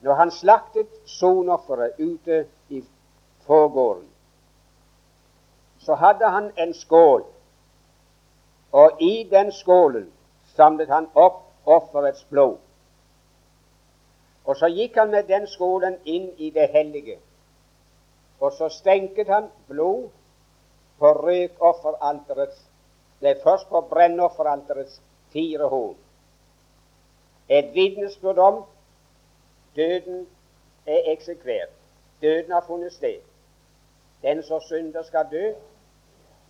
[0.00, 2.84] Når han slaktet sonofferet ute i
[3.46, 4.08] forgården,
[5.78, 7.24] så hadde han en skål,
[8.72, 10.10] og i den skålen
[10.56, 12.58] samlet han opp offerets blod.
[14.44, 17.18] Og så gikk han med den skålen inn i det hellige,
[18.40, 20.10] og så stenket han blod
[20.98, 22.70] på røkofferalterets
[23.20, 25.00] Det er først på brennofferalterets
[25.32, 25.96] fire horn.
[27.48, 28.64] Et vitnesbyrd om
[29.76, 30.26] døden
[30.86, 31.70] er eksekvert.
[32.22, 33.20] Døden har funnet sted.
[34.22, 35.52] Den som synder, skal dø.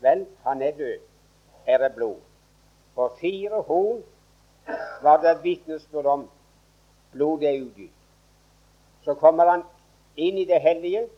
[0.01, 0.99] Vel, han er død.
[1.67, 2.17] Her er blod.
[2.95, 4.03] På fire horn
[5.03, 6.29] var det vitnesbyrd om
[7.13, 8.01] blodet er utgitt.
[9.05, 9.63] Så kommer han
[10.17, 11.09] inn i det hellige,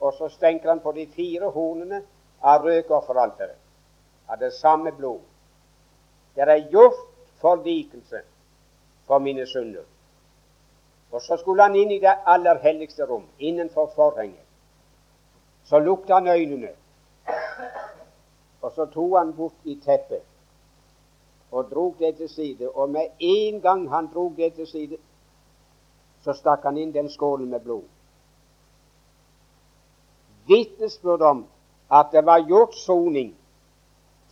[0.00, 2.02] og så stenker han på de fire hornene
[2.40, 3.62] av røkofferalteret
[4.26, 5.20] av det samme blod.
[6.34, 6.98] Det er gjort
[7.40, 8.22] forlikelse
[9.06, 9.84] for mine synder.
[11.10, 14.42] Og så skulle han inn i det aller helligste rom, innenfor forhenget.
[15.64, 16.70] Så lukket han øynene,
[18.62, 20.22] og så tok han bort i teppet
[21.50, 22.70] og drog det til side.
[22.70, 24.96] Og med en gang han drog det til side,
[26.24, 27.84] så stakk han inn den skålen med blod.
[30.46, 31.46] Vitnesbyrd om
[31.90, 33.36] at det var gjort soning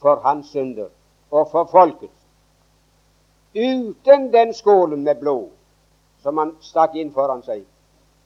[0.02, 0.88] for hans synder
[1.30, 2.11] og for folket.
[3.55, 5.50] Uten den skålen med blod
[6.22, 7.62] som han stakk inn foran seg,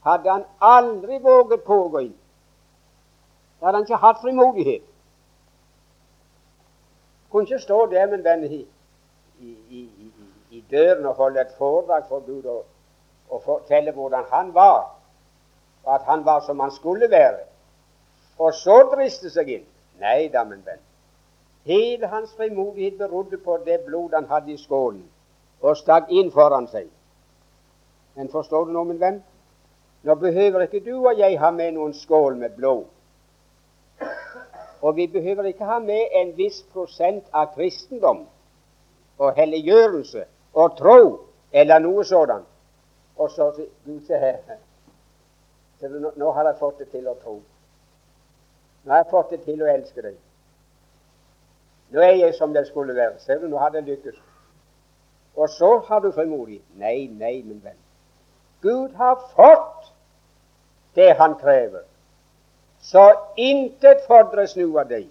[0.07, 2.15] hadde han aldri våget på å gå inn.
[3.59, 4.85] Da hadde han ikke hatt frimodighet.
[7.31, 8.61] Kunne ikke stå der med en venn i,
[9.41, 9.51] i,
[9.81, 9.83] i,
[10.51, 12.63] i, døren og holde et foredrag for Gud og,
[13.29, 14.95] og fortelle hvordan han var,
[15.85, 17.45] og at han var som han skulle være,
[18.39, 19.65] og så driste seg inn.
[19.99, 20.83] Nei da, min venn.
[21.69, 25.03] Hele hans frimodighet berodde på det blod han hadde i skålen,
[25.61, 26.87] og stakk inn foran seg.
[28.15, 29.19] Men forstår du nå, min venn?
[30.03, 32.87] Nå behøver ikke du og jeg ha med noen skål med blod.
[34.81, 38.25] Og vi behøver ikke ha med en viss prosent av kristendom
[39.19, 40.25] og helliggjørelse
[40.55, 41.01] og tro
[41.53, 42.47] eller noe sådant.
[43.19, 43.51] Og så
[43.85, 44.59] Gud, se her.
[46.17, 47.41] Nå har jeg fått det til å tro.
[48.89, 50.15] Nå har jeg fått det til å elske deg.
[51.93, 53.19] Nå er jeg som det skulle være.
[53.21, 54.15] Ser du, nå har det lykkes.
[55.37, 56.63] Og så har du frimodig.
[56.81, 57.77] Nei, nei, min venn.
[58.65, 59.91] Gud har fått
[60.97, 61.85] det han krever.
[62.81, 63.05] Så
[63.37, 65.05] intet fordres nå av deg.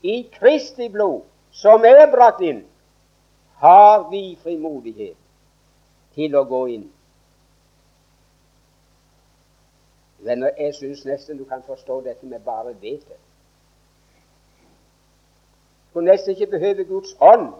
[0.00, 2.64] I Kristi blod, som er brakt inn,
[3.60, 5.20] har vi frimodighet
[6.16, 6.88] til å gå inn.
[10.22, 13.18] Venner, jeg syns nesten du kan forstå dette med bare vete.
[15.94, 17.50] Du nesten ikke behøver Guds ånd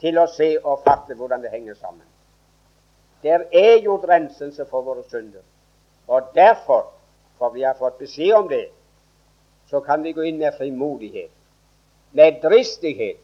[0.00, 2.06] til å se og fatte hvordan det henger sammen.
[3.22, 5.44] Der er jo renselse for våre synder.
[6.06, 6.90] Og derfor,
[7.38, 8.66] for vi har fått beskjed om det,
[9.70, 11.30] så kan vi gå inn med frimodighet,
[12.12, 13.22] med dristighet,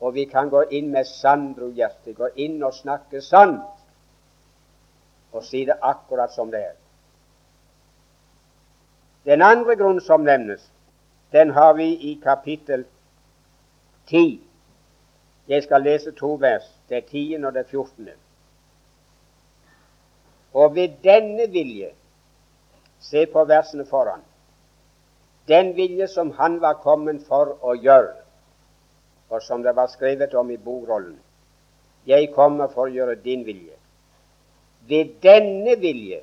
[0.00, 3.80] og vi kan gå inn med sandrohjerte, gå inn og snakke sant,
[5.32, 6.81] og si det akkurat som det er.
[9.24, 10.64] Den andre grunn som nevnes,
[11.32, 12.84] den har vi i kapittel
[14.06, 14.40] 10.
[15.48, 18.12] Jeg skal lese to vers, det tiende og det fjortende.
[20.52, 21.92] Og ved denne vilje
[23.02, 24.20] Se på versene foran.
[25.48, 28.12] Den vilje som han var kommet for å gjøre,
[29.28, 31.16] og som det var skrevet om i bokrollen.
[32.06, 33.74] Jeg kommer for å gjøre din vilje.
[34.86, 36.20] Ved denne vilje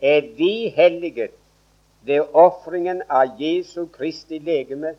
[0.00, 1.36] er vi helliget
[2.02, 4.94] ved ofringen av Jesu Kristi legeme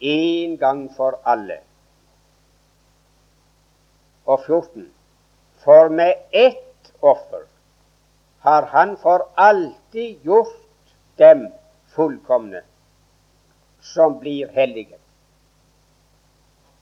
[0.00, 1.58] en gang for alle.
[4.26, 4.92] Og 14.
[5.64, 7.46] For med ett offer
[8.46, 11.48] har han for alltid gjort dem
[11.96, 12.62] fullkomne,
[13.80, 14.98] som blir hellige.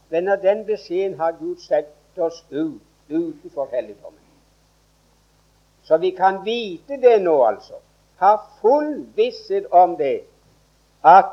[0.09, 4.21] Venner, den beskjeden har Gud sett oss ut utenfor helligdommen.
[5.83, 7.81] Så vi kan vite det nå, altså.
[8.21, 10.21] Ha full visshet om det,
[11.05, 11.33] at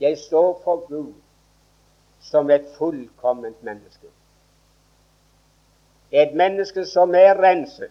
[0.00, 1.14] jeg står for Gud
[2.20, 4.06] som et fullkomment menneske.
[6.10, 7.90] Et menneske som er renset,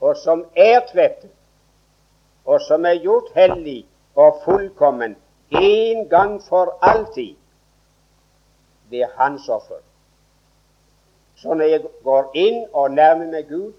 [0.00, 1.30] og som er tvettet,
[2.44, 5.16] og som er gjort hellig og fullkommen
[5.50, 7.34] en gang for alltid
[8.90, 9.78] ved Hans offer.
[11.36, 13.72] Så når jeg går inn og nærmer meg Gud,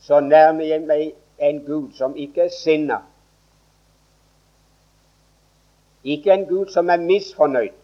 [0.00, 1.12] så nærmer jeg meg
[1.42, 2.98] en Gud som ikke er sinna.
[6.04, 7.74] Ikke en Gud som er misfornøyd,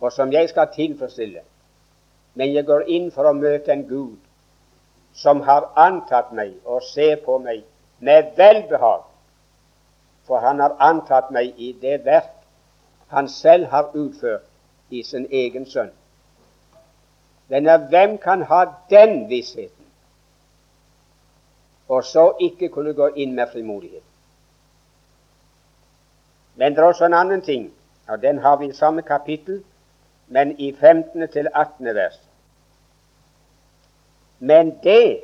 [0.00, 1.40] og som jeg skal tilfredsstille.
[2.34, 4.16] Men jeg går inn for å møte en Gud
[5.14, 7.62] som har antatt meg og ser på meg
[8.04, 9.04] med velbehag.
[10.26, 12.32] For han har antatt meg i det verk
[13.14, 14.42] han selv har utført
[14.90, 15.92] i sin egen sønn.
[17.50, 19.73] Denne, hvem kan ha den vissheten,
[21.94, 24.02] og så ikke kunne gå inn med frimodighet?
[26.54, 27.72] Men det er også en annen ting,
[28.08, 29.62] og den har vi i samme kapittel,
[30.28, 31.28] men i 15.
[31.28, 31.94] til 18.
[31.94, 32.20] vers.
[34.38, 35.20] Men det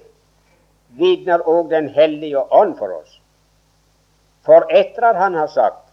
[0.98, 3.20] vitner òg Den hellige ånd for oss.
[4.42, 5.90] For etter at han har sagt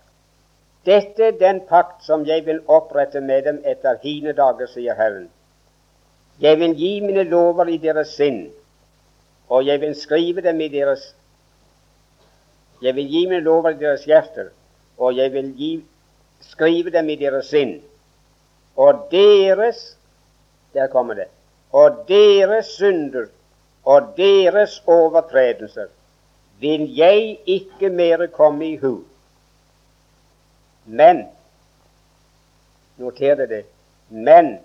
[0.86, 5.30] dette er den pakt som jeg vil opprette med dem etter hine dager, sier Herren.
[6.40, 8.46] Jeg vil gi mine lover i deres sinn,
[9.50, 11.14] og jeg vil skrive dem i deres
[12.82, 14.50] Jeg vil gi mine lover i deres hjerter,
[14.98, 15.86] og jeg vil gi,
[16.42, 17.82] skrive dem i deres sinn.
[18.76, 19.98] Og deres
[20.74, 21.26] Der kommer det.
[21.72, 23.26] Og deres synder
[23.86, 25.88] og deres overtredelser
[26.60, 29.04] vil jeg ikke mere komme i hu.
[30.86, 31.26] Men
[32.98, 33.66] noter det
[34.10, 34.60] men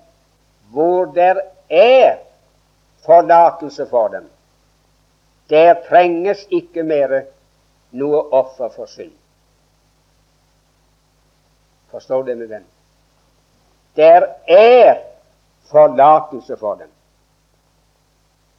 [0.71, 1.35] hvor der
[1.71, 2.17] er
[3.05, 4.31] forlatelse for dem,
[5.51, 7.25] der trenges ikke mere
[7.91, 9.13] noe offer for synd.
[11.93, 12.65] Forstår det, min venn?
[13.97, 15.03] Der er
[15.71, 16.89] forlatelse for dem.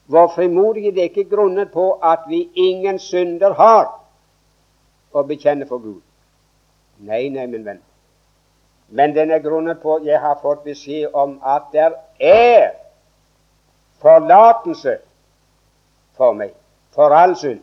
[0.06, 3.88] Vår frimodighet er ikke grunnet på at vi ingen synder har
[5.14, 6.02] å bekjenne for Gud.
[6.98, 7.82] Nei, nei, min venn.
[8.94, 12.76] Men den er grunnet på jeg har fått beskjed om at der er
[14.04, 14.98] forlatelse
[16.18, 16.52] for meg,
[16.96, 17.62] for all synd.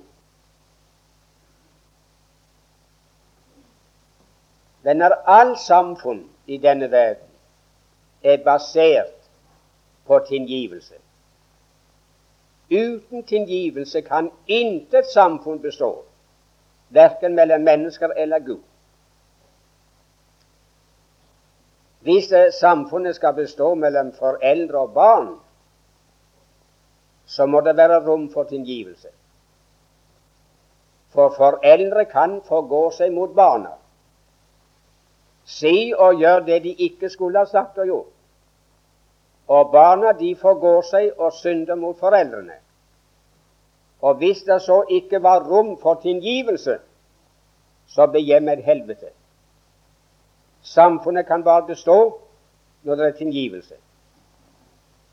[4.82, 7.28] Men når all samfunn i denne verden
[8.22, 9.30] er basert
[10.06, 10.94] på tilgivelse
[12.70, 16.04] Uten tilgivelse kan intet samfunn bestå,
[16.88, 18.60] verken mellom mennesker eller Gud.
[22.00, 25.32] Hvis samfunnet skal bestå mellom foreldre og barn,
[27.26, 29.08] så må det være rom for tilgivelse.
[31.14, 33.72] For foreldre kan forgå seg mot barna,
[35.44, 38.12] si og gjør det de ikke skulle ha sagt og gjort.
[39.50, 42.60] Og barna de forgår seg og synder mot foreldrene.
[44.00, 46.78] Og hvis det så ikke var rom for tilgivelse,
[47.90, 49.10] så ble hjemmet et helvete.
[50.62, 51.98] Samfunnet kan bare bestå
[52.82, 53.74] når det er tilgivelse.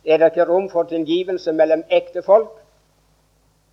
[0.05, 2.53] Er det ikke rom for tilgivelse mellom ektefolk,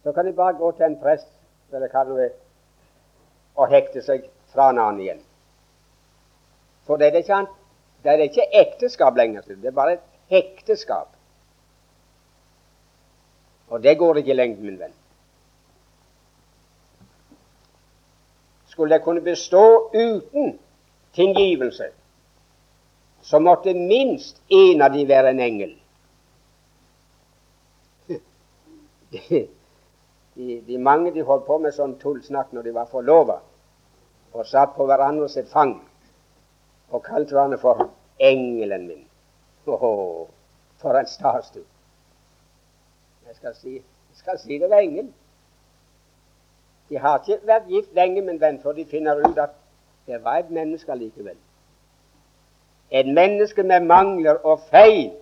[0.02, 1.28] så kan de bare gå til en prest
[1.74, 2.32] eller hva du vil,
[3.54, 5.22] og hekte seg fra en annen igjen.
[6.86, 7.46] For det er ikke,
[8.04, 9.46] det er ikke ekteskap lenger.
[9.48, 11.08] Det er bare et hekteskap.
[13.68, 14.92] Og det går ikke i lengden, min venn.
[18.68, 20.58] Skulle det kunne bestå uten
[21.14, 21.88] tilgivelse,
[23.22, 25.74] så måtte minst en av de være en engel.
[30.34, 33.38] De, de, mange de holdt på med sånn tullsnakk når de var forlova,
[34.34, 35.76] og satt på hverandre sitt fang
[36.90, 39.06] og kalte hverandre for 'engelen min'.
[39.66, 40.26] Oh,
[40.76, 41.60] for en stas, du.
[43.26, 45.12] Jeg skal si, jeg skal si det var engel.
[46.88, 49.50] De har ikke vært gift lenge, men venn, for de finner ut at
[50.06, 51.36] det var et menneske likevel.
[52.90, 55.12] Et menneske med mangler og feil,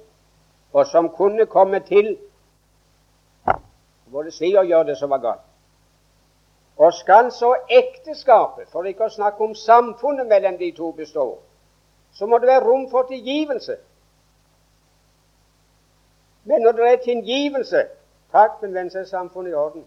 [0.72, 2.16] og som kunne komme til
[4.12, 5.48] både si og gjøre det som var galt.
[6.76, 11.26] Og skal så ekteskapet, for ikke å snakke om samfunnet mellom de to, bestå,
[12.12, 13.76] så må det være rom for tilgivelse.
[16.44, 17.84] Men når det er tilgivelse
[18.32, 19.82] Takk, min venn, så er samfunnet i orden.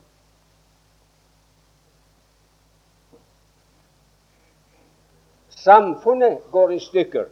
[5.49, 7.25] Samfunnet går i stykker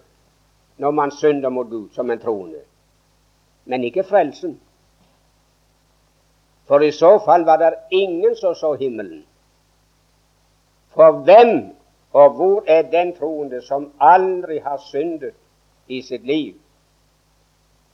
[0.82, 2.64] når man synder mot Gud som en troende,
[3.66, 4.56] men ikke frelsen.
[6.68, 9.26] For i så fall var det ingen som så himmelen.
[10.94, 11.76] For hvem
[12.14, 15.34] og hvor er den troende som aldri har syndet
[15.88, 16.54] i sitt liv?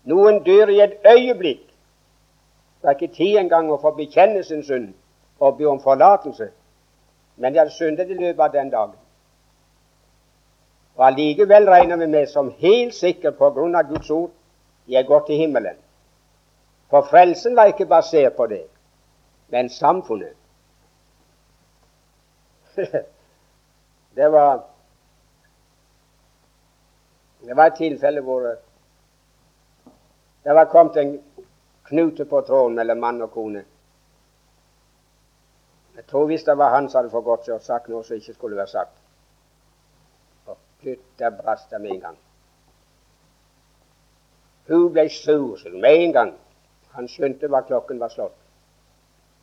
[0.04, 1.66] Noen dør i et øyeblikk
[2.82, 4.94] Det er ikke tid engang å få bekjenne sin synd
[5.40, 6.46] og be om forlatelse.
[7.36, 8.96] Men de hadde syndet i løpet av den dagen.
[10.96, 14.32] Og allikevel regner vi med som helt sikker på grunn av Guds ord
[14.88, 15.76] de er gått til himmelen.
[16.90, 18.64] For frelsen var ikke basert på det,
[19.48, 20.36] men samfunnet.
[24.16, 24.66] det var
[27.40, 28.40] Det var et tilfelle hvor
[30.44, 31.24] det var kommet en
[31.84, 33.64] knute på tråden mellom mann og kone.
[35.96, 38.34] Jeg tror hvis det var han som hadde forgått seg og sagt noe som ikke
[38.34, 39.00] skulle være sagt.
[40.46, 40.58] Og
[41.20, 42.18] der brast det med en gang.
[44.68, 46.34] Hun ble sur med en gang.
[46.96, 48.38] Han skjønte hva klokken var slått.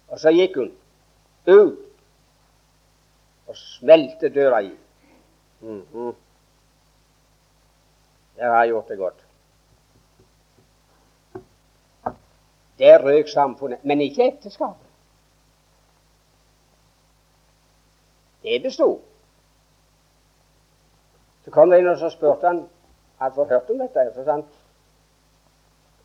[0.08, 0.72] Og så gikk hun
[1.46, 1.82] ut
[3.46, 4.72] og smelte døra i.
[5.60, 6.14] Mm -hmm.
[8.36, 9.26] Der har jeg gjort det godt.
[12.78, 14.86] Der røk samfunnet, men ikke ekteskapet.
[18.42, 19.00] Det besto.
[21.44, 22.68] Så kom det inn og så spurte han
[23.18, 24.00] hadde fått hørt om dette.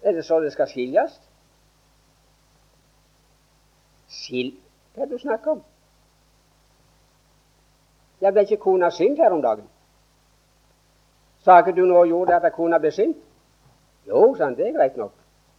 [0.02, 1.20] Er det så det skal skiljes?
[4.22, 4.54] Skil
[4.94, 5.62] Hva er du snakker om?
[8.22, 9.66] Jeg ble ikke kona sint her om dagen.
[11.42, 13.18] Sa ikke du nå gjorde at kona ble sint?
[14.08, 15.14] Jo, sa han, det er greit nok.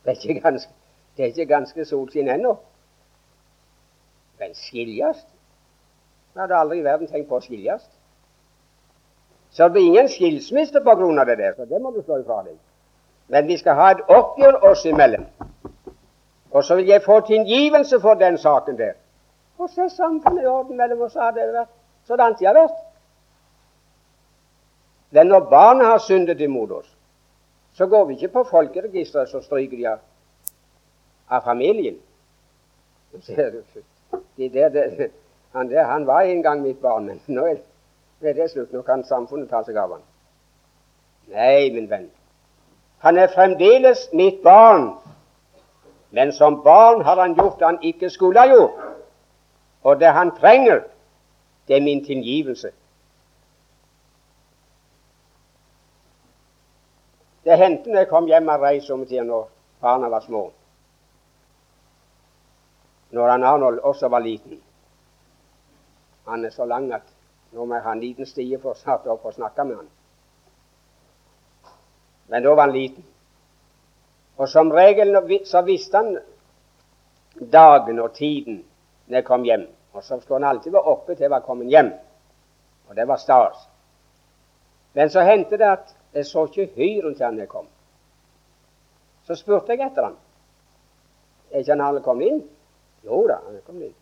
[0.04, 0.72] Det er ikke ganske,
[1.16, 2.54] det er ikke ganske solskinn ennå.
[4.38, 5.24] Men skiljes?
[6.34, 7.82] Jeg hadde aldri i verden tenkt på å skiljes.
[9.52, 12.20] Så det blir ingen skilsmisse på grunn av det der, så det må du slå
[12.22, 12.56] ifra deg.
[13.28, 15.26] Men vi skal ha et oppgjør oss imellom.
[16.52, 18.92] Og så vil jeg få tilgivelse for den saken der.
[19.58, 21.14] Og så er samfunnet i orden mellom oss.
[21.14, 21.70] Har det vært
[22.08, 22.80] sånn det har vært.
[25.12, 26.88] Men når barna har syndet imot oss,
[27.76, 29.98] så går vi ikke på folkeregisteret, så stryker de av,
[31.28, 31.98] av familien.
[33.12, 35.08] De der, de,
[35.52, 37.60] han, der, han var en gang mitt barn, men nå er,
[38.20, 38.72] det slutt.
[38.72, 40.04] Nå kan samfunnet ta seg av han.
[41.32, 42.08] Nei, min venn.
[43.04, 44.92] Han er fremdeles mitt barn,
[46.12, 48.80] men som barn har han gjort det han ikke skulle ha gjort.
[49.82, 50.82] Og det han trenger,
[51.68, 52.70] det er min tilgivelse.
[57.44, 59.48] Det hendte når jeg kom hjem av reis om tida når
[59.80, 60.42] barna var små.
[63.10, 64.60] Når han Arnold også var liten.
[66.28, 67.08] Han er så lang at
[67.52, 69.88] nå må jeg ha en liten stie for å opp og snakke med han.
[72.28, 73.04] Men da var han liten.
[74.36, 75.16] Og som regel
[75.46, 76.18] så visste han
[77.52, 78.64] dagen og tiden
[79.06, 79.66] når jeg kom hjem.
[79.92, 81.92] Og så skulle han alltid være oppe til jeg var kommet hjem.
[82.88, 83.68] Og det var stas.
[84.92, 87.66] Men så hendte det at jeg så ikke hyren til han jeg kom.
[89.24, 90.16] Så spurte jeg etter han.
[91.50, 92.42] Er ikke han alle kommet inn?
[93.04, 93.96] Jo da, han er kommet inn.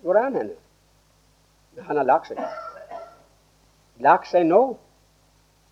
[0.00, 0.56] Hvor er han henne?
[1.86, 2.40] Han har lagt seg.
[4.00, 4.62] Lagt seg nå?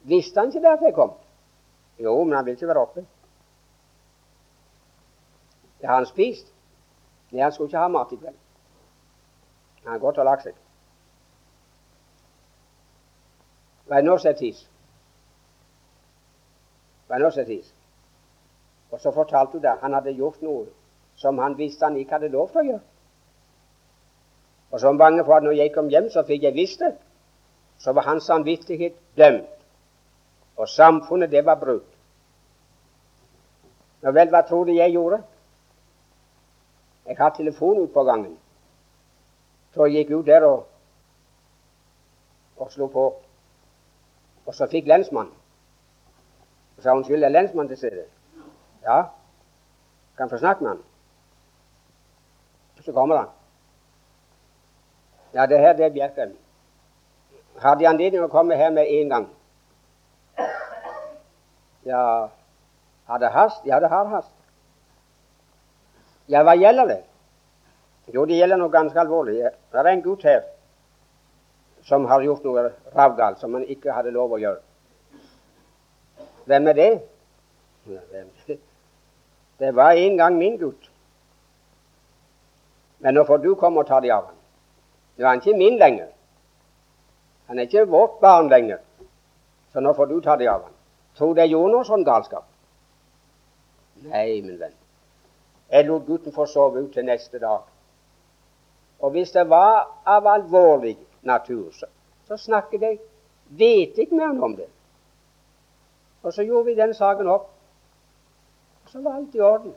[0.08, 1.14] Visste han ikke det at jeg kom?
[1.98, 3.06] Jo, men han vil ikke være oppe.
[5.80, 6.52] Det har han spist.
[7.30, 8.38] Nei, han skulle ikke ha mat i kveld.
[9.84, 10.56] Han har gått og lagt seg.
[13.88, 14.64] Hva er nå som tis?
[17.08, 17.72] Hva er nå som er tis?
[18.90, 19.76] Og så fortalte hun det.
[19.82, 20.66] Han hadde gjort noe
[21.18, 22.84] som han visste han ikke hadde lov til å gjøre.
[24.70, 26.82] Og så var han bange for at når jeg kom hjem, så fikk jeg visst
[26.84, 26.92] det.
[27.78, 29.48] Så var hans samvittighet dømt.
[30.58, 31.87] Og samfunnet, det var brutt.
[34.02, 35.22] Nå vel, hva tror du jeg gjorde?
[37.06, 38.36] Jeg har telefon ute på gangen.
[39.74, 40.66] Så jeg gikk ut der og,
[42.56, 43.06] og slo på.
[44.46, 45.32] Og så fikk lensmannen.
[46.76, 48.04] Og sa unnskyld, er lensmannen til stede?
[48.84, 49.02] Ja.
[50.16, 50.82] Kan få snakke med han.
[52.84, 53.26] Så kommer han.
[55.34, 56.36] Ja, det her det er Bjerkreim.
[57.58, 59.26] Hadde De anledning å komme her med en gang?
[61.84, 62.28] Ja,
[63.08, 63.66] har det hast?
[63.66, 64.32] Ja, det har hast.
[66.28, 67.02] Ja, hva gjelder det?
[68.12, 69.40] Jo, det gjelder noe ganske alvorlig.
[69.72, 70.42] Det er en gutt her
[71.88, 74.60] som har gjort noe ravgalt som han ikke hadde lov å gjøre.
[76.48, 76.90] Hvem er det?
[79.58, 80.90] Det var en gang min gutt.
[82.98, 84.36] Men nå får du komme og ta det av ham.
[85.18, 86.08] Er han ikke min lenger.
[87.48, 88.78] Han er ikke vårt barn lenger.
[89.72, 90.74] Så nå får du ta det av ham.
[91.16, 92.44] Tror jeg gjorde noe sånn galskap?
[94.02, 94.74] Nei, min venn.
[95.70, 97.66] Jeg lot gutten få sove ut til neste dag.
[98.98, 101.86] Og hvis det var av alvorlig natur, så,
[102.26, 102.98] så snakket jeg
[103.96, 104.68] ikke ham om det.
[106.22, 107.50] Og så gjorde vi den saken opp.
[108.84, 109.74] Og så var alt i orden.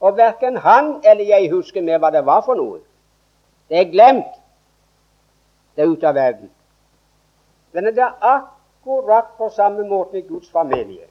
[0.00, 2.80] Og verken han eller jeg husker mer hva det var for noe.
[3.68, 4.40] Det er glemt.
[5.76, 6.50] Det er ute av verden.
[7.72, 11.06] Men det er akkurat på samme måte i Guds familie.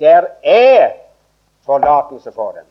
[0.00, 1.07] Der er
[1.68, 2.64] forlatelse for dem.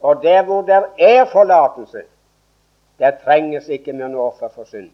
[0.00, 2.02] Og der hvor det er forlatelse,
[2.98, 4.90] der trenges ikke mer noe offer for synd.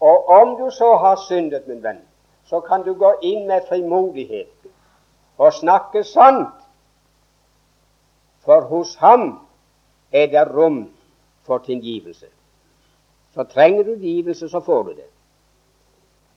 [0.00, 1.98] Og om du så har syndet, min venn,
[2.46, 4.70] så kan du gå inn med frimodighet
[5.38, 6.54] og snakke sant.
[8.46, 9.48] For hos ham
[10.12, 10.84] er det rom
[11.46, 12.26] for tilgivelse.
[13.34, 15.08] Så trenger du tilgivelse, så får du det.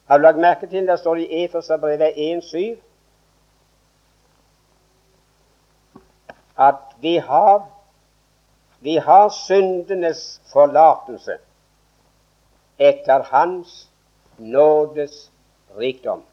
[0.06, 2.80] Har du lagt merke til det står i Efeserbrevet 1,7
[6.68, 7.70] at vi har,
[8.80, 11.38] vi har syndenes forlatelse
[12.80, 13.90] etter Hans
[14.38, 15.32] nådes
[15.78, 16.24] rikdom.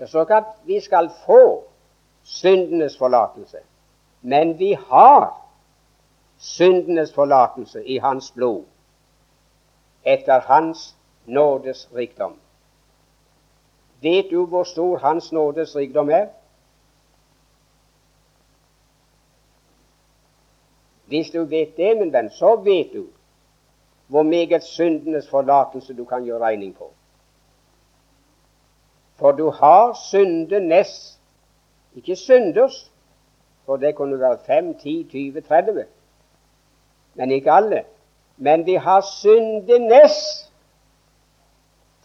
[0.00, 1.64] Ikke at vi skal få
[2.22, 3.58] syndenes forlatelse,
[4.20, 5.42] men vi har
[6.38, 8.64] syndenes forlatelse i Hans blod
[10.04, 10.96] etter Hans
[11.26, 12.36] nådes rikdom.
[14.02, 16.26] Vet du hvor stor Hans nådes rikdom er?
[21.12, 23.02] Hvis du vet det, min venn, så vet du
[24.08, 26.86] hvor meget syndenes forlatelse du kan gjøre regning på.
[29.20, 31.18] For du har syndenes,
[31.96, 32.92] ikke synders,
[33.66, 35.84] for det kunne være 5, 10, 20, 30,
[37.14, 37.84] men ikke alle.
[38.36, 40.16] Men vi har syndenes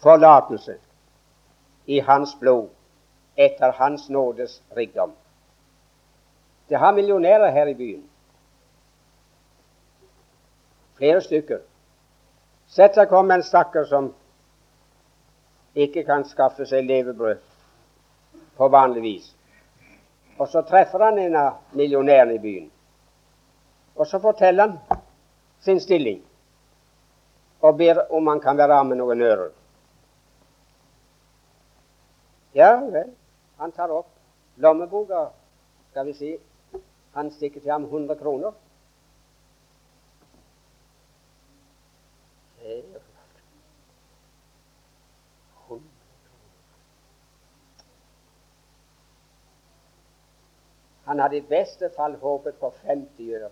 [0.02, 0.74] forlatelse
[1.86, 2.68] i Hans blod
[3.36, 5.12] etter Hans nådes rikdom.
[6.68, 8.10] Det har millionærer her i byen.
[10.98, 11.60] Flere stykker.
[12.68, 14.10] Sett seg kom en stakkar som
[15.78, 17.38] ikke kan skaffe seg levebrød
[18.58, 19.28] på vanlig vis.
[20.38, 22.66] Og så treffer han en av millionærene i byen.
[23.96, 25.00] Og så forteller han
[25.62, 26.20] sin stilling
[27.60, 29.48] og ber om han kan være av med noen ører.
[32.54, 33.10] Ja vel,
[33.58, 34.10] han tar opp
[34.56, 35.28] lommeboka,
[35.90, 36.30] skal vi si.
[37.14, 38.52] Han stikker til ham 100 kroner.
[51.08, 53.48] Han hadde i beste fall håpet på 50 øre.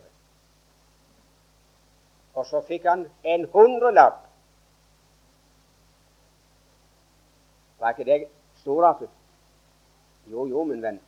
[2.36, 4.18] Og så fikk han en hundrelapp.
[7.80, 8.18] Var ikke det
[8.60, 9.08] storartet?
[10.28, 10.98] Jo, jo, min venn.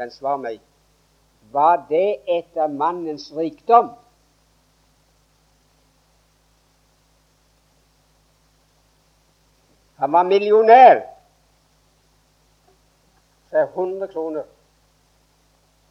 [0.00, 0.62] Men svar meg.
[1.52, 3.92] Var det etter mannens rikdom?
[10.00, 11.04] Han var millionær.
[13.50, 14.48] Så er 100 kroner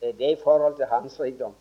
[0.01, 1.55] er det i forhold til hans rikdom.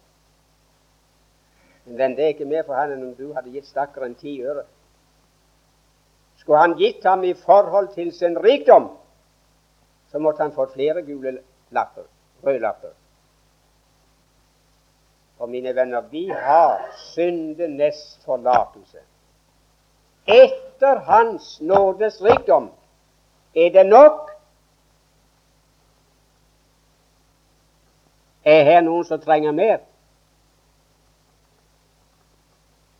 [1.85, 4.65] Men det er ikke mer for han enn om du hadde gitt stakkaren ti øre.
[6.41, 8.89] Skulle han gitt ham i forhold til sin rikdom,
[10.11, 11.39] så måtte han fått flere gule
[11.71, 12.07] lapper,
[12.47, 12.95] røde lapper.
[15.41, 16.81] Og mine venner, vi har
[17.15, 18.99] syndenes forlatelse.
[20.27, 22.71] Etter Hans nådes rikdom
[23.57, 24.30] er det nok
[28.45, 29.79] Er her noen som trenger mer?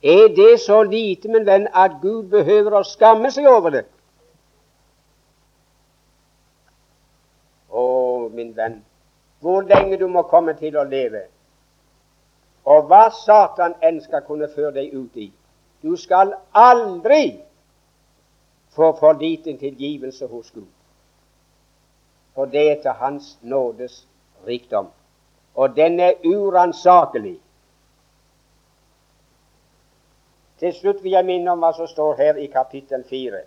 [0.03, 3.83] Er det så lite, min venn, at Gud behøver å skamme seg over det?
[7.69, 7.85] Å,
[8.33, 8.81] min venn,
[9.41, 11.27] hvor lenge du må komme til å leve,
[12.65, 15.31] og hva Satan enn skal kunne føre deg ut i.
[15.81, 17.41] Du skal aldri
[18.77, 20.69] få for liten tilgivelse hos Gud.
[22.37, 24.05] For det er til Hans nådes
[24.47, 24.93] rikdom
[25.55, 27.41] og den er uransakelig.
[30.59, 33.41] Til slutt vil jeg minne om hva som står her i kapittel 4.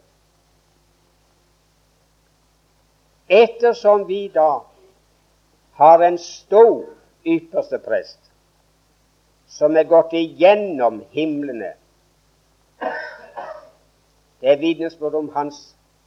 [3.29, 4.63] Ettersom vi da
[5.77, 6.83] har en stor
[7.25, 8.19] ypperste prest
[9.47, 11.73] som er gått igjennom himlene
[14.41, 15.59] Det er vitnesbyrd om hans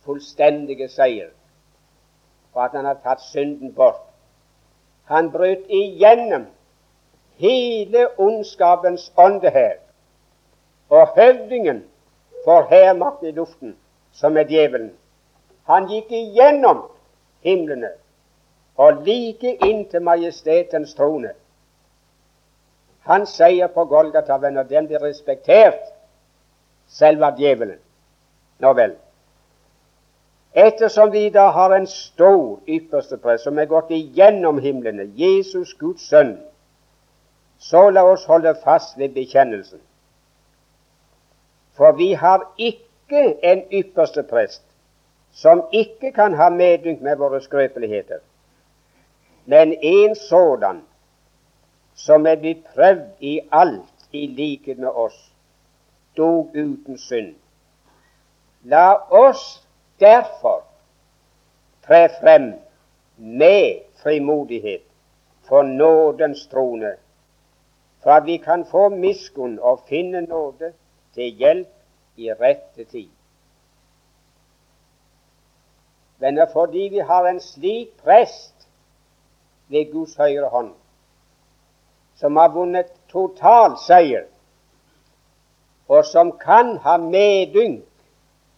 [0.05, 1.31] fullstendige seier,
[2.53, 4.06] og at han har tatt synden bort
[5.07, 6.47] han brøt igjennom
[7.43, 9.79] hele ondskapens åndehev.
[10.89, 11.85] Og høvdingen
[12.45, 13.77] for hærmakt i luften,
[14.13, 14.93] som er djevelen,
[15.67, 16.85] han gikk igjennom
[17.43, 17.91] himlene
[18.77, 21.33] og like inn til majestetens trone.
[23.07, 25.83] Hans seier på Golgata, venner, den blir respektert
[26.87, 27.79] selv av djevelen.
[28.63, 28.95] Nå vel.
[30.57, 36.07] Ettersom vi da har en stor ypperste prest som er gått igjennom himlene, Jesus Guds
[36.09, 36.39] sønn,
[37.61, 39.83] så la oss holde fast ved bekjennelsen.
[41.77, 44.65] For vi har ikke en ypperste prest
[45.37, 48.23] som ikke kan ha medynk med våre skrøpeligheter,
[49.45, 50.81] men en sådan
[51.95, 55.21] som er blitt prøvd i alt i likhet med oss,
[56.17, 57.35] dog uten synd.
[58.65, 59.66] La oss
[60.01, 60.65] derfor
[61.87, 62.55] tre frem
[63.17, 64.83] med frimodighet
[65.49, 66.97] for nådens trone,
[68.03, 70.73] for at vi kan få miskunn og finne nåde
[71.15, 71.69] til hjelp
[72.17, 73.09] i rette tid.
[76.19, 78.69] Venner, fordi vi har en slik prest
[79.69, 80.73] ved Guds høyre hånd,
[82.17, 84.25] som har vunnet total seier,
[85.89, 87.85] og som kan ha medynk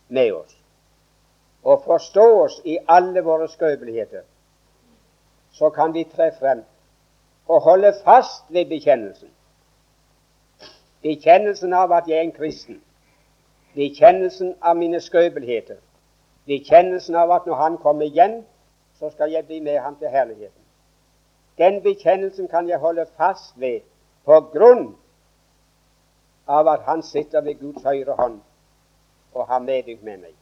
[0.09, 0.58] med oss,
[1.69, 4.23] og forstå oss i alle våre skrøpeligheter,
[5.53, 6.63] så kan vi tre frem
[7.49, 9.29] og holde fast ved bekjennelsen.
[11.03, 12.81] Bekjennelsen av at jeg er en kristen.
[13.75, 15.77] Bekjennelsen av mine skrøpeligheter.
[16.49, 18.41] Bekjennelsen av at når Han kommer igjen,
[18.99, 20.65] så skal jeg bli med ham til herligheten.
[21.59, 23.81] Den bekjennelsen kan jeg holde fast ved
[24.25, 24.97] på grunn
[26.47, 28.41] av at Han sitter ved Guds høyre hånd
[29.35, 30.35] og har medynk med meg.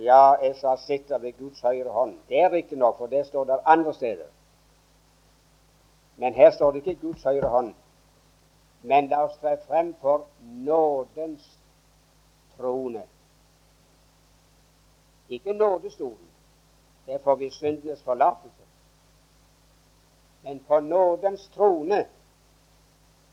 [0.00, 2.18] Ja, jeg sa sitter ved Guds høyre hånd.
[2.28, 4.26] Det er riktignok, for det står der andre steder.
[6.16, 7.74] Men her står det ikke Guds høyre hånd.
[8.82, 11.58] Men la oss tre frem for nådens
[12.56, 13.02] trone.
[15.28, 16.28] Ikke nådestolen.
[17.06, 18.62] Det får vi syndenes forlatelse.
[20.42, 22.06] Men på nådens trone,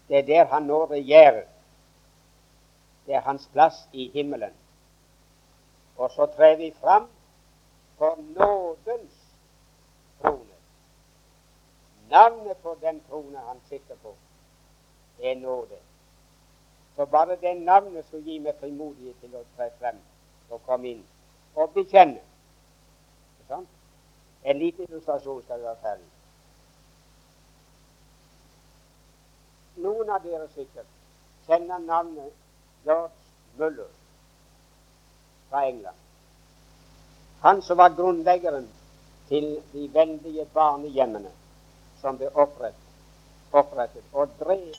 [0.07, 1.45] det er der han nå regjerer.
[3.05, 4.53] Det er hans plass i himmelen.
[5.99, 7.09] Og så trer vi fram
[7.97, 9.15] for nådens
[10.21, 10.55] trone.
[12.09, 14.15] Navnet på den trone han sitter på,
[15.23, 15.75] er nåde.
[16.95, 19.99] Så bare det navnet som gi meg frimodighet til å tre frem
[20.49, 21.03] og komme inn
[21.55, 22.23] og bekjenne.
[23.51, 23.67] Sånn?
[24.43, 26.09] En liten illustrasjon skal være ferdig.
[29.83, 30.91] Noen av dere sikkert
[31.47, 32.35] kjenner navnet
[32.87, 33.98] George Muller
[35.49, 35.97] fra England.
[37.39, 38.67] Han som var grunnleggeren
[39.29, 41.31] til de veldige barnehjemmene
[42.01, 42.85] som ble opprettet,
[43.51, 44.75] opprettet og drev